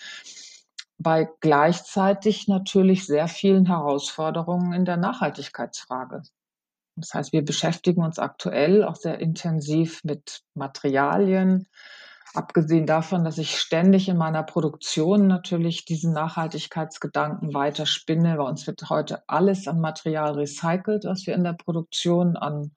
Bei 0.97 1.29
gleichzeitig 1.41 2.49
natürlich 2.49 3.05
sehr 3.05 3.29
vielen 3.29 3.67
Herausforderungen 3.67 4.73
in 4.73 4.87
der 4.87 4.97
Nachhaltigkeitsfrage. 4.97 6.23
Das 6.97 7.13
heißt, 7.13 7.35
wir 7.35 7.45
beschäftigen 7.45 8.03
uns 8.03 8.19
aktuell 8.19 8.83
auch 8.83 8.97
sehr 8.97 9.19
intensiv 9.19 10.03
mit 10.03 10.43
Materialien, 10.55 11.69
abgesehen 12.37 12.87
davon, 12.87 13.25
dass 13.25 13.39
ich 13.39 13.59
ständig 13.59 14.09
in 14.09 14.17
meiner 14.17 14.43
Produktion 14.43 15.27
natürlich 15.27 15.85
diesen 15.85 16.13
Nachhaltigkeitsgedanken 16.13 17.55
weiter 17.55 17.87
spinne. 17.87 18.37
Bei 18.37 18.45
uns 18.45 18.67
wird 18.67 18.89
heute 18.91 19.23
alles 19.27 19.67
an 19.69 19.81
Material 19.81 20.35
recycelt, 20.35 21.05
was 21.05 21.27
wir 21.27 21.35
in 21.35 21.45
der 21.45 21.55
Produktion 21.55 22.37
an 22.37 22.73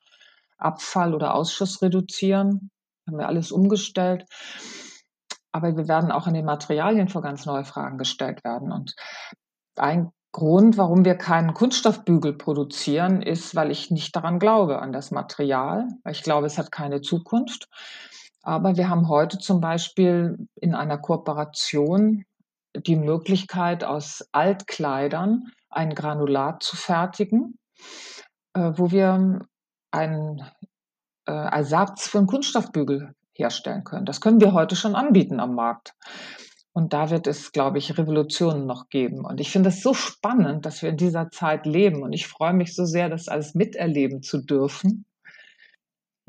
Abfall 0.58 1.14
oder 1.14 1.36
Ausschuss 1.36 1.82
reduzieren. 1.82 2.72
Haben 3.08 3.18
wir 3.18 3.28
alles 3.28 3.52
umgestellt. 3.52 4.26
Aber 5.52 5.76
wir 5.76 5.88
werden 5.88 6.12
auch 6.12 6.28
in 6.28 6.34
den 6.34 6.46
Materialien 6.46 7.10
vor 7.10 7.22
ganz 7.22 7.46
neue 7.46 7.66
Fragen 7.66 7.98
gestellt 7.98 8.44
werden. 8.44 8.72
Und 8.72 8.96
ein 9.76 10.12
Grund, 10.32 10.78
warum 10.78 11.06
wir 11.06 11.16
keinen 11.16 11.56
Kunststoffbügel 11.56 12.34
produzieren, 12.34 13.24
ist, 13.24 13.56
weil 13.56 13.72
ich 13.72 13.90
nicht 13.90 14.16
daran 14.16 14.38
glaube, 14.38 14.80
an 14.80 14.92
das 14.92 15.10
Material, 15.10 15.88
ich 16.08 16.22
glaube, 16.22 16.46
es 16.46 16.60
hat 16.60 16.72
keine 16.72 17.02
Zukunft. 17.02 17.68
Aber 18.42 18.78
wir 18.78 18.90
haben 18.90 19.10
heute 19.10 19.38
zum 19.38 19.62
Beispiel 19.62 20.48
in 20.56 20.74
einer 20.74 20.98
Kooperation 20.98 22.24
die 22.76 22.96
Möglichkeit, 22.96 23.84
aus 23.84 24.28
Altkleidern 24.32 25.52
ein 25.70 25.94
Granulat 25.94 26.64
zu 26.64 26.76
fertigen, 26.76 27.58
äh, 28.54 28.72
wo 28.76 28.92
wir 28.92 29.40
einen 29.92 30.42
äh, 31.28 31.32
Ersatz 31.32 32.08
für 32.08 32.20
einen 32.20 32.28
Kunststoffbügel 32.28 33.14
herstellen 33.34 33.84
können. 33.84 34.06
Das 34.06 34.22
können 34.22 34.42
wir 34.42 34.54
heute 34.54 34.76
schon 34.76 34.96
anbieten 34.96 35.40
am 35.40 35.56
Markt. 35.56 35.94
Und 36.72 36.94
da 36.94 37.10
wird 37.10 37.28
es, 37.28 37.52
glaube 37.52 37.78
ich, 37.78 37.98
Revolutionen 37.98 38.66
noch 38.66 38.90
geben. 38.90 39.26
Und 39.26 39.42
ich 39.42 39.52
finde 39.52 39.70
es 39.70 39.82
so 39.82 39.94
spannend, 39.94 40.66
dass 40.66 40.82
wir 40.82 40.90
in 40.90 40.98
dieser 40.98 41.30
Zeit 41.30 41.66
leben. 41.66 42.04
Und 42.04 42.14
ich 42.14 42.28
freue 42.28 42.54
mich 42.54 42.76
so 42.76 42.86
sehr, 42.86 43.10
das 43.10 43.28
alles 43.28 43.56
miterleben 43.56 44.22
zu 44.22 44.44
dürfen. 44.46 45.06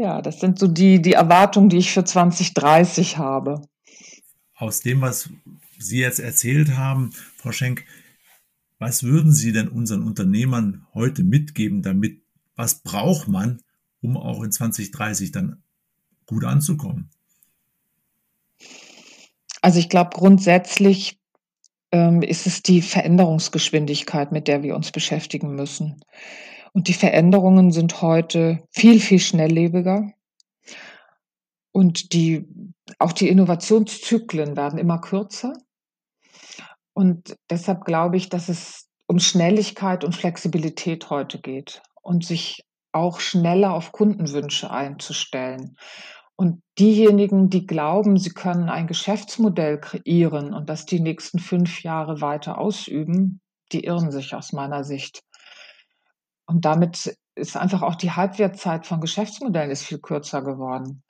Ja, 0.00 0.22
das 0.22 0.40
sind 0.40 0.58
so 0.58 0.66
die, 0.66 1.02
die 1.02 1.12
Erwartungen, 1.12 1.68
die 1.68 1.76
ich 1.76 1.92
für 1.92 2.02
2030 2.02 3.18
habe. 3.18 3.60
Aus 4.54 4.80
dem, 4.80 5.02
was 5.02 5.28
Sie 5.78 5.98
jetzt 5.98 6.20
erzählt 6.20 6.70
haben, 6.70 7.10
Frau 7.36 7.52
Schenk, 7.52 7.84
was 8.78 9.02
würden 9.02 9.34
Sie 9.34 9.52
denn 9.52 9.68
unseren 9.68 10.02
Unternehmern 10.02 10.86
heute 10.94 11.22
mitgeben, 11.22 11.82
damit 11.82 12.22
was 12.56 12.76
braucht 12.76 13.28
man, 13.28 13.60
um 14.00 14.16
auch 14.16 14.42
in 14.42 14.50
2030 14.50 15.32
dann 15.32 15.62
gut 16.24 16.44
anzukommen? 16.44 17.10
Also 19.60 19.80
ich 19.80 19.90
glaube, 19.90 20.12
grundsätzlich 20.14 21.20
ähm, 21.92 22.22
ist 22.22 22.46
es 22.46 22.62
die 22.62 22.80
Veränderungsgeschwindigkeit, 22.80 24.32
mit 24.32 24.48
der 24.48 24.62
wir 24.62 24.76
uns 24.76 24.92
beschäftigen 24.92 25.54
müssen. 25.54 26.00
Und 26.72 26.88
die 26.88 26.94
Veränderungen 26.94 27.72
sind 27.72 28.00
heute 28.02 28.62
viel, 28.70 29.00
viel 29.00 29.18
schnelllebiger. 29.18 30.12
Und 31.72 32.12
die, 32.12 32.46
auch 32.98 33.12
die 33.12 33.28
Innovationszyklen 33.28 34.56
werden 34.56 34.78
immer 34.78 35.00
kürzer. 35.00 35.52
Und 36.92 37.37
deshalb 37.48 37.85
glaube 37.85 38.16
ich, 38.16 38.28
dass 38.28 38.48
es 38.48 38.88
um 39.06 39.18
Schnelligkeit 39.18 40.04
und 40.04 40.14
Flexibilität 40.14 41.11
heute 41.11 41.40
geht 41.40 41.83
und 42.02 42.24
sich 42.24 42.64
auch 42.92 43.20
schneller 43.20 43.74
auf 43.74 43.92
Kundenwünsche 43.92 44.70
einzustellen. 44.70 45.76
Und 46.37 46.62
diejenigen, 46.78 47.50
die 47.50 47.66
glauben, 47.66 48.16
sie 48.16 48.30
können 48.30 48.68
ein 48.68 48.87
Geschäftsmodell 48.87 49.78
kreieren 49.78 50.54
und 50.54 50.68
das 50.68 50.87
die 50.87 51.00
nächsten 51.00 51.38
fünf 51.38 51.83
Jahre 51.83 52.20
weiter 52.20 52.59
ausüben, 52.59 53.40
die 53.72 53.85
irren 53.85 54.11
sich 54.11 54.35
aus 54.35 54.52
meiner 54.52 54.83
Sicht. 54.83 55.22
Und 56.50 56.64
damit 56.64 57.16
ist 57.36 57.56
einfach 57.56 57.82
auch 57.82 57.94
die 57.94 58.10
Halbwertzeit 58.10 58.84
von 58.84 59.00
Geschäftsmodellen 59.00 59.70
ist 59.70 59.84
viel 59.84 60.00
kürzer 60.00 60.42
geworden. 60.42 61.04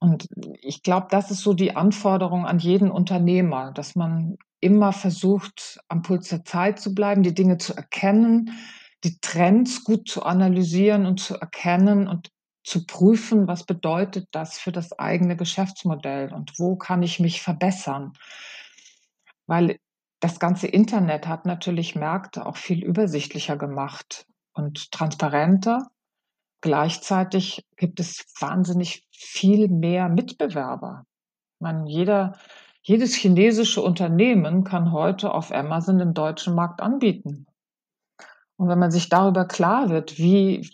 Und 0.00 0.26
ich 0.62 0.82
glaube, 0.82 1.06
das 1.10 1.30
ist 1.30 1.42
so 1.42 1.54
die 1.54 1.76
Anforderung 1.76 2.44
an 2.44 2.58
jeden 2.58 2.90
Unternehmer, 2.90 3.70
dass 3.70 3.94
man 3.94 4.36
immer 4.58 4.92
versucht, 4.92 5.78
am 5.86 6.02
Puls 6.02 6.28
der 6.28 6.44
Zeit 6.44 6.80
zu 6.80 6.92
bleiben, 6.92 7.22
die 7.22 7.34
Dinge 7.34 7.58
zu 7.58 7.74
erkennen, 7.74 8.50
die 9.04 9.16
Trends 9.20 9.84
gut 9.84 10.08
zu 10.08 10.24
analysieren 10.24 11.06
und 11.06 11.20
zu 11.20 11.36
erkennen 11.36 12.08
und 12.08 12.32
zu 12.64 12.84
prüfen, 12.84 13.46
was 13.46 13.62
bedeutet 13.62 14.26
das 14.32 14.58
für 14.58 14.72
das 14.72 14.98
eigene 14.98 15.36
Geschäftsmodell 15.36 16.34
und 16.34 16.58
wo 16.58 16.74
kann 16.74 17.04
ich 17.04 17.20
mich 17.20 17.42
verbessern. 17.42 18.14
Weil 19.46 19.78
das 20.20 20.40
ganze 20.40 20.66
Internet 20.66 21.26
hat 21.26 21.44
natürlich 21.44 21.94
Märkte 21.94 22.46
auch 22.46 22.56
viel 22.56 22.82
übersichtlicher 22.82 23.56
gemacht 23.56 24.26
und 24.54 24.90
transparenter. 24.90 25.88
Gleichzeitig 26.62 27.64
gibt 27.76 28.00
es 28.00 28.24
wahnsinnig 28.40 29.06
viel 29.12 29.68
mehr 29.68 30.08
Mitbewerber. 30.08 31.04
Man, 31.60 31.86
jeder, 31.86 32.38
jedes 32.82 33.14
chinesische 33.14 33.82
Unternehmen 33.82 34.64
kann 34.64 34.92
heute 34.92 35.32
auf 35.32 35.52
Amazon 35.52 35.98
den 35.98 36.14
deutschen 36.14 36.54
Markt 36.54 36.80
anbieten. 36.80 37.46
Und 38.56 38.68
wenn 38.68 38.78
man 38.78 38.90
sich 38.90 39.10
darüber 39.10 39.46
klar 39.46 39.90
wird, 39.90 40.18
wie, 40.18 40.66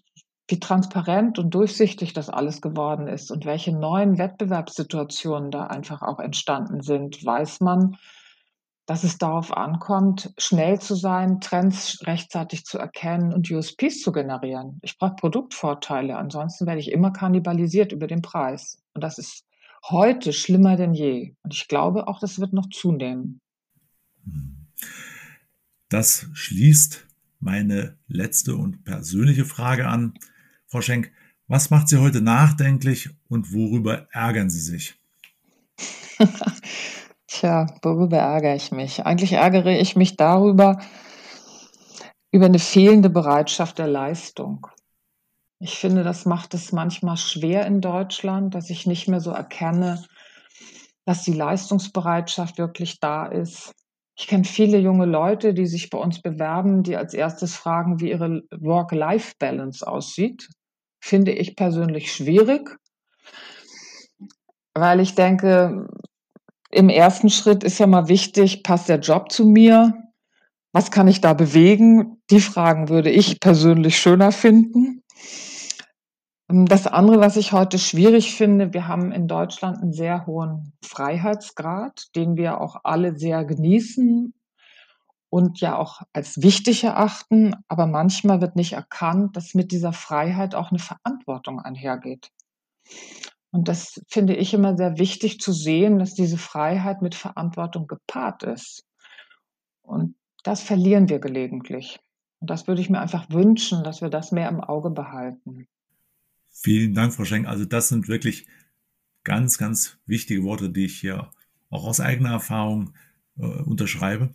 wie 0.47 0.61
transparent 0.61 1.41
und 1.41 1.53
durchsichtig 1.53 2.13
das 2.13 2.31
alles 2.31 2.61
geworden 2.61 3.09
ist 3.09 3.33
und 3.33 3.45
welche 3.45 3.73
neuen 3.73 4.19
Wettbewerbssituationen 4.19 5.51
da 5.51 5.67
einfach 5.67 6.03
auch 6.03 6.21
entstanden 6.21 6.81
sind, 6.81 7.25
weiß 7.25 7.61
man, 7.61 7.97
dass 8.93 9.05
es 9.05 9.17
darauf 9.17 9.57
ankommt, 9.57 10.35
schnell 10.37 10.79
zu 10.79 10.95
sein, 10.95 11.41
Trends 11.41 12.01
rechtzeitig 12.03 12.67
zu 12.67 12.77
erkennen 12.77 13.33
und 13.33 13.51
USPs 13.51 14.03
zu 14.03 14.13
generieren. 14.13 14.81
Ich 14.83 14.99
brauche 14.99 15.17
Produktvorteile, 15.17 16.15
ansonsten 16.19 16.67
werde 16.67 16.81
ich 16.81 16.93
immer 16.93 17.11
kannibalisiert 17.11 17.93
über 17.93 18.07
den 18.07 18.21
Preis. 18.21 18.83
Und 18.93 19.03
das 19.03 19.17
ist 19.17 19.47
heute 19.89 20.35
schlimmer 20.35 20.77
denn 20.77 20.93
je. 20.93 21.35
Und 21.43 21.55
ich 21.55 21.69
glaube 21.69 22.07
auch, 22.07 22.21
das 22.21 22.39
wird 22.39 22.53
noch 22.53 22.69
zunehmen. 22.69 23.41
Das 25.89 26.27
schließt 26.35 27.07
meine 27.41 27.97
letzte 28.09 28.57
und 28.57 28.85
persönliche 28.85 29.47
Frage 29.47 29.89
an. 29.89 30.13
Frau 30.67 30.83
Schenk, 30.83 31.13
was 31.47 31.71
macht 31.71 31.89
Sie 31.89 31.97
heute 31.97 32.21
nachdenklich 32.21 33.09
und 33.31 33.55
worüber 33.55 34.07
ärgern 34.13 34.51
Sie 34.51 34.61
sich? 34.61 35.01
Tja, 37.33 37.67
worüber 37.81 38.19
ärgere 38.19 38.57
ich 38.57 38.73
mich? 38.73 39.07
Eigentlich 39.07 39.33
ärgere 39.33 39.81
ich 39.81 39.97
mich 39.97 40.17
darüber, 40.19 40.79
über 42.31 42.45
eine 42.45 42.59
fehlende 42.59 43.09
Bereitschaft 43.09 43.79
der 43.79 43.87
Leistung. 43.87 44.67
Ich 45.59 45.79
finde, 45.79 46.05
das 46.05 46.27
macht 46.27 46.53
es 46.53 46.73
manchmal 46.73 47.17
schwer 47.17 47.65
in 47.65 47.81
Deutschland, 47.81 48.55
dass 48.55 48.69
ich 48.69 48.87
nicht 48.87 49.09
mehr 49.09 49.21
so 49.21 49.31
erkenne, 49.31 50.05
dass 51.07 51.23
die 51.23 51.33
Leistungsbereitschaft 51.33 52.59
wirklich 52.59 53.01
da 53.01 53.25
ist. 53.25 53.73
Ich 54.15 54.27
kenne 54.27 54.45
viele 54.45 54.77
junge 54.77 55.07
Leute, 55.07 55.55
die 55.55 55.67
sich 55.67 55.89
bei 55.89 55.97
uns 55.97 56.21
bewerben, 56.21 56.83
die 56.83 56.99
als 56.99 57.15
erstes 57.15 57.57
fragen, 57.57 57.99
wie 57.99 58.11
ihre 58.11 58.43
Work-Life-Balance 58.51 59.87
aussieht. 59.87 60.51
Finde 61.03 61.33
ich 61.33 61.57
persönlich 61.57 62.13
schwierig, 62.13 62.77
weil 64.75 65.01
ich 65.01 65.15
denke, 65.15 65.89
im 66.73 66.89
ersten 66.89 67.31
Schritt 67.31 67.63
ist 67.63 67.79
ja 67.79 67.87
mal 67.87 68.09
wichtig, 68.09 68.63
passt 68.63 68.89
der 68.89 68.99
Job 68.99 69.31
zu 69.31 69.47
mir? 69.47 69.95
Was 70.73 70.91
kann 70.91 71.07
ich 71.07 71.21
da 71.21 71.35
bewegen? 71.35 72.23
Die 72.31 72.41
Fragen 72.41 72.89
würde 72.89 73.11
ich 73.11 73.41
persönlich 73.41 73.99
schöner 73.99 74.33
finden. 74.33 75.03
Ähm, 76.51 76.67
das 76.67 76.87
andere, 76.87 77.21
was 77.21 77.37
ich 77.37 77.53
heute 77.53 77.79
schwierig 77.79 78.35
finde, 78.35 78.73
wir 78.73 78.89
haben 78.89 79.13
in 79.13 79.29
Deutschland 79.29 79.83
einen 79.83 79.93
sehr 79.93 80.27
hohen 80.27 80.73
Freiheitsgrad, 80.83 82.15
den 82.17 82.37
wir 82.37 82.61
auch 82.61 82.77
alle 82.85 83.19
sehr 83.19 83.45
genießen 83.45 84.33
und 85.29 85.61
ja 85.61 85.77
auch 85.77 86.01
als 86.15 86.41
wichtig 86.41 86.85
erachten. 86.85 87.55
Aber 87.69 87.87
manchmal 87.87 88.41
wird 88.41 88.57
nicht 88.57 88.73
erkannt, 88.73 89.37
dass 89.37 89.53
mit 89.53 89.73
dieser 89.73 89.93
Freiheit 89.93 90.55
auch 90.55 90.71
eine 90.71 90.79
Verantwortung 90.79 91.61
einhergeht. 91.61 92.31
Und 93.53 93.69
das 93.69 94.01
finde 94.09 94.35
ich 94.35 94.55
immer 94.55 94.77
sehr 94.77 94.99
wichtig 94.99 95.39
zu 95.39 95.53
sehen, 95.53 95.99
dass 95.99 96.15
diese 96.15 96.39
Freiheit 96.39 97.03
mit 97.03 97.15
Verantwortung 97.15 97.87
gepaart 97.87 98.43
ist. 98.45 98.85
Und 99.83 100.17
das 100.43 100.63
verlieren 100.63 101.11
wir 101.11 101.19
gelegentlich. 101.19 102.01
Und 102.41 102.49
das 102.49 102.67
würde 102.67 102.81
ich 102.81 102.89
mir 102.89 103.01
einfach 103.01 103.29
wünschen, 103.29 103.85
dass 103.85 104.01
wir 104.01 104.09
das 104.09 104.33
mehr 104.33 104.49
im 104.49 104.61
Auge 104.61 104.91
behalten. 104.91 105.69
Vielen 106.51 106.95
Dank, 106.95 107.13
Frau 107.13 107.25
Schenk. 107.25 107.47
Also 107.47 107.67
das 107.67 107.91
sind 107.91 108.09
wirklich 108.09 108.47
ganz, 109.23 109.59
ganz 109.59 109.99
wichtige 110.07 110.43
Worte, 110.45 110.71
die 110.71 110.87
ich 110.87 110.99
hier 110.99 111.31
auch 111.69 111.85
aus 111.85 112.01
eigener 112.01 112.31
Erfahrung 112.31 112.95
äh, 113.39 113.45
unterschreibe. 113.45 114.35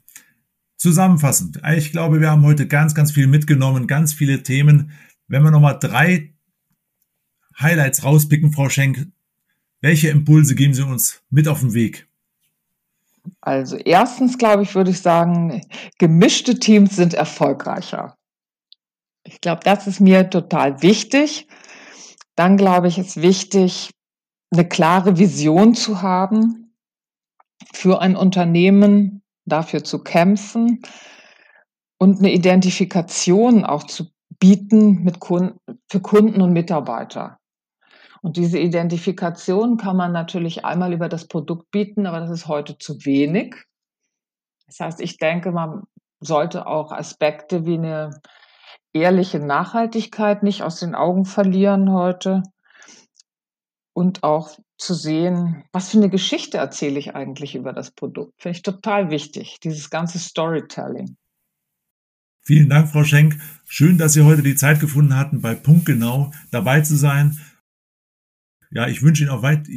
Zusammenfassend, 0.77 1.60
ich 1.75 1.91
glaube, 1.91 2.21
wir 2.21 2.30
haben 2.30 2.43
heute 2.43 2.67
ganz, 2.67 2.93
ganz 2.93 3.12
viel 3.12 3.25
mitgenommen, 3.25 3.88
ganz 3.88 4.13
viele 4.13 4.43
Themen. 4.43 4.91
Wenn 5.27 5.41
wir 5.41 5.49
nochmal 5.49 5.80
drei 5.80 6.37
Highlights 7.60 8.04
rauspicken, 8.04 8.52
Frau 8.52 8.70
Schenk, 8.70 9.08
welche 9.82 10.10
Impulse 10.10 10.56
geben 10.56 10.74
Sie 10.74 10.84
uns 10.84 11.22
mit 11.30 11.48
auf 11.48 11.62
den 11.62 11.74
Weg? 11.74 12.08
Also 13.41 13.78
erstens, 13.78 14.38
glaube 14.38 14.63
ich, 14.63 14.76
würde 14.76 14.91
ich 14.91 15.02
sagen, 15.02 15.62
gemischte 15.98 16.60
Teams 16.60 16.96
sind 16.96 17.13
erfolgreicher. 17.13 18.15
Ich 19.24 19.41
glaube, 19.41 19.62
das 19.63 19.88
ist 19.88 20.00
mir 20.00 20.30
total 20.30 20.82
wichtig. 20.82 21.48
Dann 22.36 22.58
glaube 22.58 22.88
ich, 22.88 22.98
ist 22.98 23.22
wichtig, 23.22 23.91
eine 24.52 24.67
klare 24.67 25.17
Vision 25.17 25.76
zu 25.76 26.02
haben 26.02 26.74
für 27.74 28.02
ein 28.02 28.15
Unternehmen, 28.15 29.22
dafür 29.46 29.84
zu 29.84 30.04
kämpfen 30.04 30.82
und 31.98 32.20
eine 32.20 32.32
Identifikation 32.32 33.65
auch 33.65 33.84
zu 33.84 34.08
bieten 34.39 35.04
mit 35.04 35.20
Kunden, 35.20 35.60
für 35.89 36.00
Kunden 36.00 36.41
und 36.41 36.54
Mitarbeiter. 36.54 37.39
Und 38.21 38.38
diese 38.38 38.60
Identifikation 38.60 39.77
kann 39.77 39.97
man 39.97 40.12
natürlich 40.12 40.65
einmal 40.65 40.93
über 40.93 41.10
das 41.10 41.27
Produkt 41.27 41.71
bieten, 41.71 42.06
aber 42.06 42.19
das 42.19 42.30
ist 42.30 42.47
heute 42.47 42.77
zu 42.77 43.06
wenig. 43.06 43.56
Das 44.67 44.80
heißt, 44.80 45.01
ich 45.01 45.17
denke, 45.17 45.51
man 45.51 45.84
sollte 46.19 46.67
auch 46.67 46.91
Aspekte 46.91 47.65
wie 47.65 47.77
eine 47.77 48.19
ehrliche 48.93 49.39
Nachhaltigkeit 49.39 50.43
nicht 50.43 50.63
aus 50.63 50.80
den 50.80 50.95
Augen 50.95 51.25
verlieren 51.25 51.91
heute 51.91 52.43
und 53.93 54.23
auch 54.23 54.58
zu 54.77 54.93
sehen, 54.93 55.63
was 55.71 55.89
für 55.89 55.97
eine 55.97 56.10
Geschichte 56.10 56.58
erzähle 56.58 56.99
ich 56.99 57.15
eigentlich 57.15 57.56
über 57.56 57.73
das 57.73 57.91
Produkt. 57.91 58.34
Finde 58.41 58.58
ich 58.58 58.62
total 58.62 59.10
wichtig, 59.10 59.60
dieses 59.63 59.89
ganze 59.89 60.19
Storytelling. 60.19 61.17
Vielen 62.43 62.69
Dank, 62.69 62.89
Frau 62.89 63.03
Schenk. 63.03 63.39
Schön, 63.65 63.97
dass 63.97 64.13
Sie 64.13 64.21
heute 64.21 64.41
die 64.41 64.56
Zeit 64.56 64.80
gefunden 64.80 65.17
hatten, 65.17 65.41
bei 65.41 65.53
Punktgenau 65.56 66.32
dabei 66.51 66.82
zu 66.82 66.95
sein. 66.95 67.39
Ja, 68.71 68.88
ich 68.88 69.01
wünsche 69.01 69.23
Ihnen 69.23 69.32
auch 69.32 69.43
weit, 69.43 69.67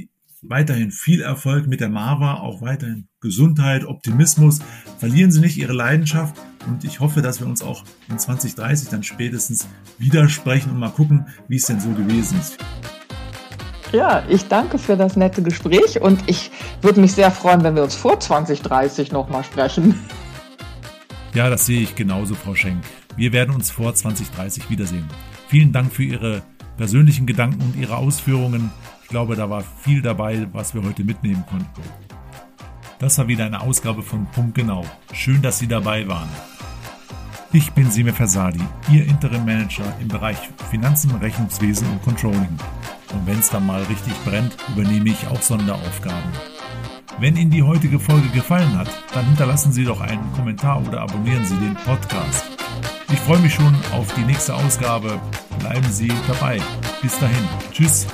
weiterhin 0.42 0.90
viel 0.90 1.20
Erfolg 1.20 1.66
mit 1.66 1.80
der 1.80 1.88
Marva, 1.88 2.34
auch 2.34 2.60
weiterhin 2.60 3.08
Gesundheit, 3.20 3.84
Optimismus. 3.84 4.60
Verlieren 4.98 5.30
Sie 5.30 5.40
nicht 5.40 5.56
Ihre 5.56 5.72
Leidenschaft 5.72 6.36
und 6.66 6.84
ich 6.84 7.00
hoffe, 7.00 7.22
dass 7.22 7.40
wir 7.40 7.46
uns 7.46 7.62
auch 7.62 7.84
in 8.08 8.18
2030 8.18 8.88
dann 8.88 9.02
spätestens 9.02 9.68
widersprechen 9.98 10.70
und 10.70 10.78
mal 10.78 10.90
gucken, 10.90 11.26
wie 11.48 11.56
es 11.56 11.66
denn 11.66 11.80
so 11.80 11.90
gewesen 11.90 12.38
ist. 12.40 12.58
Ja, 13.92 14.24
ich 14.28 14.46
danke 14.46 14.78
für 14.78 14.96
das 14.96 15.16
nette 15.16 15.42
Gespräch 15.42 16.00
und 16.00 16.20
ich 16.26 16.50
würde 16.80 17.00
mich 17.00 17.12
sehr 17.12 17.30
freuen, 17.30 17.62
wenn 17.62 17.74
wir 17.74 17.82
uns 17.82 17.94
vor 17.94 18.18
2030 18.18 19.12
nochmal 19.12 19.44
sprechen. 19.44 19.94
Ja, 21.34 21.48
das 21.48 21.66
sehe 21.66 21.82
ich 21.82 21.94
genauso, 21.94 22.34
Frau 22.34 22.54
Schenk. 22.54 22.82
Wir 23.16 23.32
werden 23.32 23.54
uns 23.54 23.70
vor 23.70 23.94
2030 23.94 24.70
wiedersehen. 24.70 25.06
Vielen 25.48 25.72
Dank 25.72 25.92
für 25.92 26.04
Ihre 26.04 26.42
persönlichen 26.80 27.26
Gedanken 27.26 27.60
und 27.60 27.76
Ihre 27.76 27.98
Ausführungen. 27.98 28.70
Ich 29.02 29.08
glaube, 29.10 29.36
da 29.36 29.50
war 29.50 29.62
viel 29.82 30.00
dabei, 30.00 30.46
was 30.54 30.72
wir 30.72 30.82
heute 30.82 31.04
mitnehmen 31.04 31.44
konnten. 31.46 31.82
Das 32.98 33.18
war 33.18 33.28
wieder 33.28 33.44
eine 33.44 33.60
Ausgabe 33.60 34.02
von 34.02 34.24
Punkt 34.32 34.54
Genau. 34.54 34.86
Schön, 35.12 35.42
dass 35.42 35.58
Sie 35.58 35.68
dabei 35.68 36.08
waren. 36.08 36.30
Ich 37.52 37.70
bin 37.72 37.90
Sime 37.90 38.14
Versadi, 38.14 38.62
Ihr 38.90 39.04
Interim 39.04 39.44
Manager 39.44 39.84
im 40.00 40.08
Bereich 40.08 40.38
Finanzen, 40.70 41.10
Rechnungswesen 41.16 41.86
und 41.86 42.02
Controlling. 42.02 42.56
Und 43.12 43.26
wenn 43.26 43.40
es 43.40 43.50
dann 43.50 43.66
mal 43.66 43.82
richtig 43.82 44.14
brennt, 44.24 44.56
übernehme 44.74 45.10
ich 45.10 45.26
auch 45.26 45.42
Sonderaufgaben. 45.42 46.32
Wenn 47.18 47.36
Ihnen 47.36 47.50
die 47.50 47.62
heutige 47.62 48.00
Folge 48.00 48.28
gefallen 48.30 48.78
hat, 48.78 48.88
dann 49.12 49.26
hinterlassen 49.26 49.72
Sie 49.72 49.84
doch 49.84 50.00
einen 50.00 50.32
Kommentar 50.32 50.80
oder 50.80 51.02
abonnieren 51.02 51.44
Sie 51.44 51.58
den 51.58 51.74
Podcast. 51.74 52.59
Ich 53.12 53.18
freue 53.20 53.38
mich 53.40 53.54
schon 53.54 53.74
auf 53.92 54.14
die 54.14 54.22
nächste 54.22 54.54
Ausgabe. 54.54 55.20
Bleiben 55.58 55.90
Sie 55.90 56.12
dabei. 56.28 56.60
Bis 57.02 57.18
dahin. 57.18 57.48
Tschüss. 57.72 58.06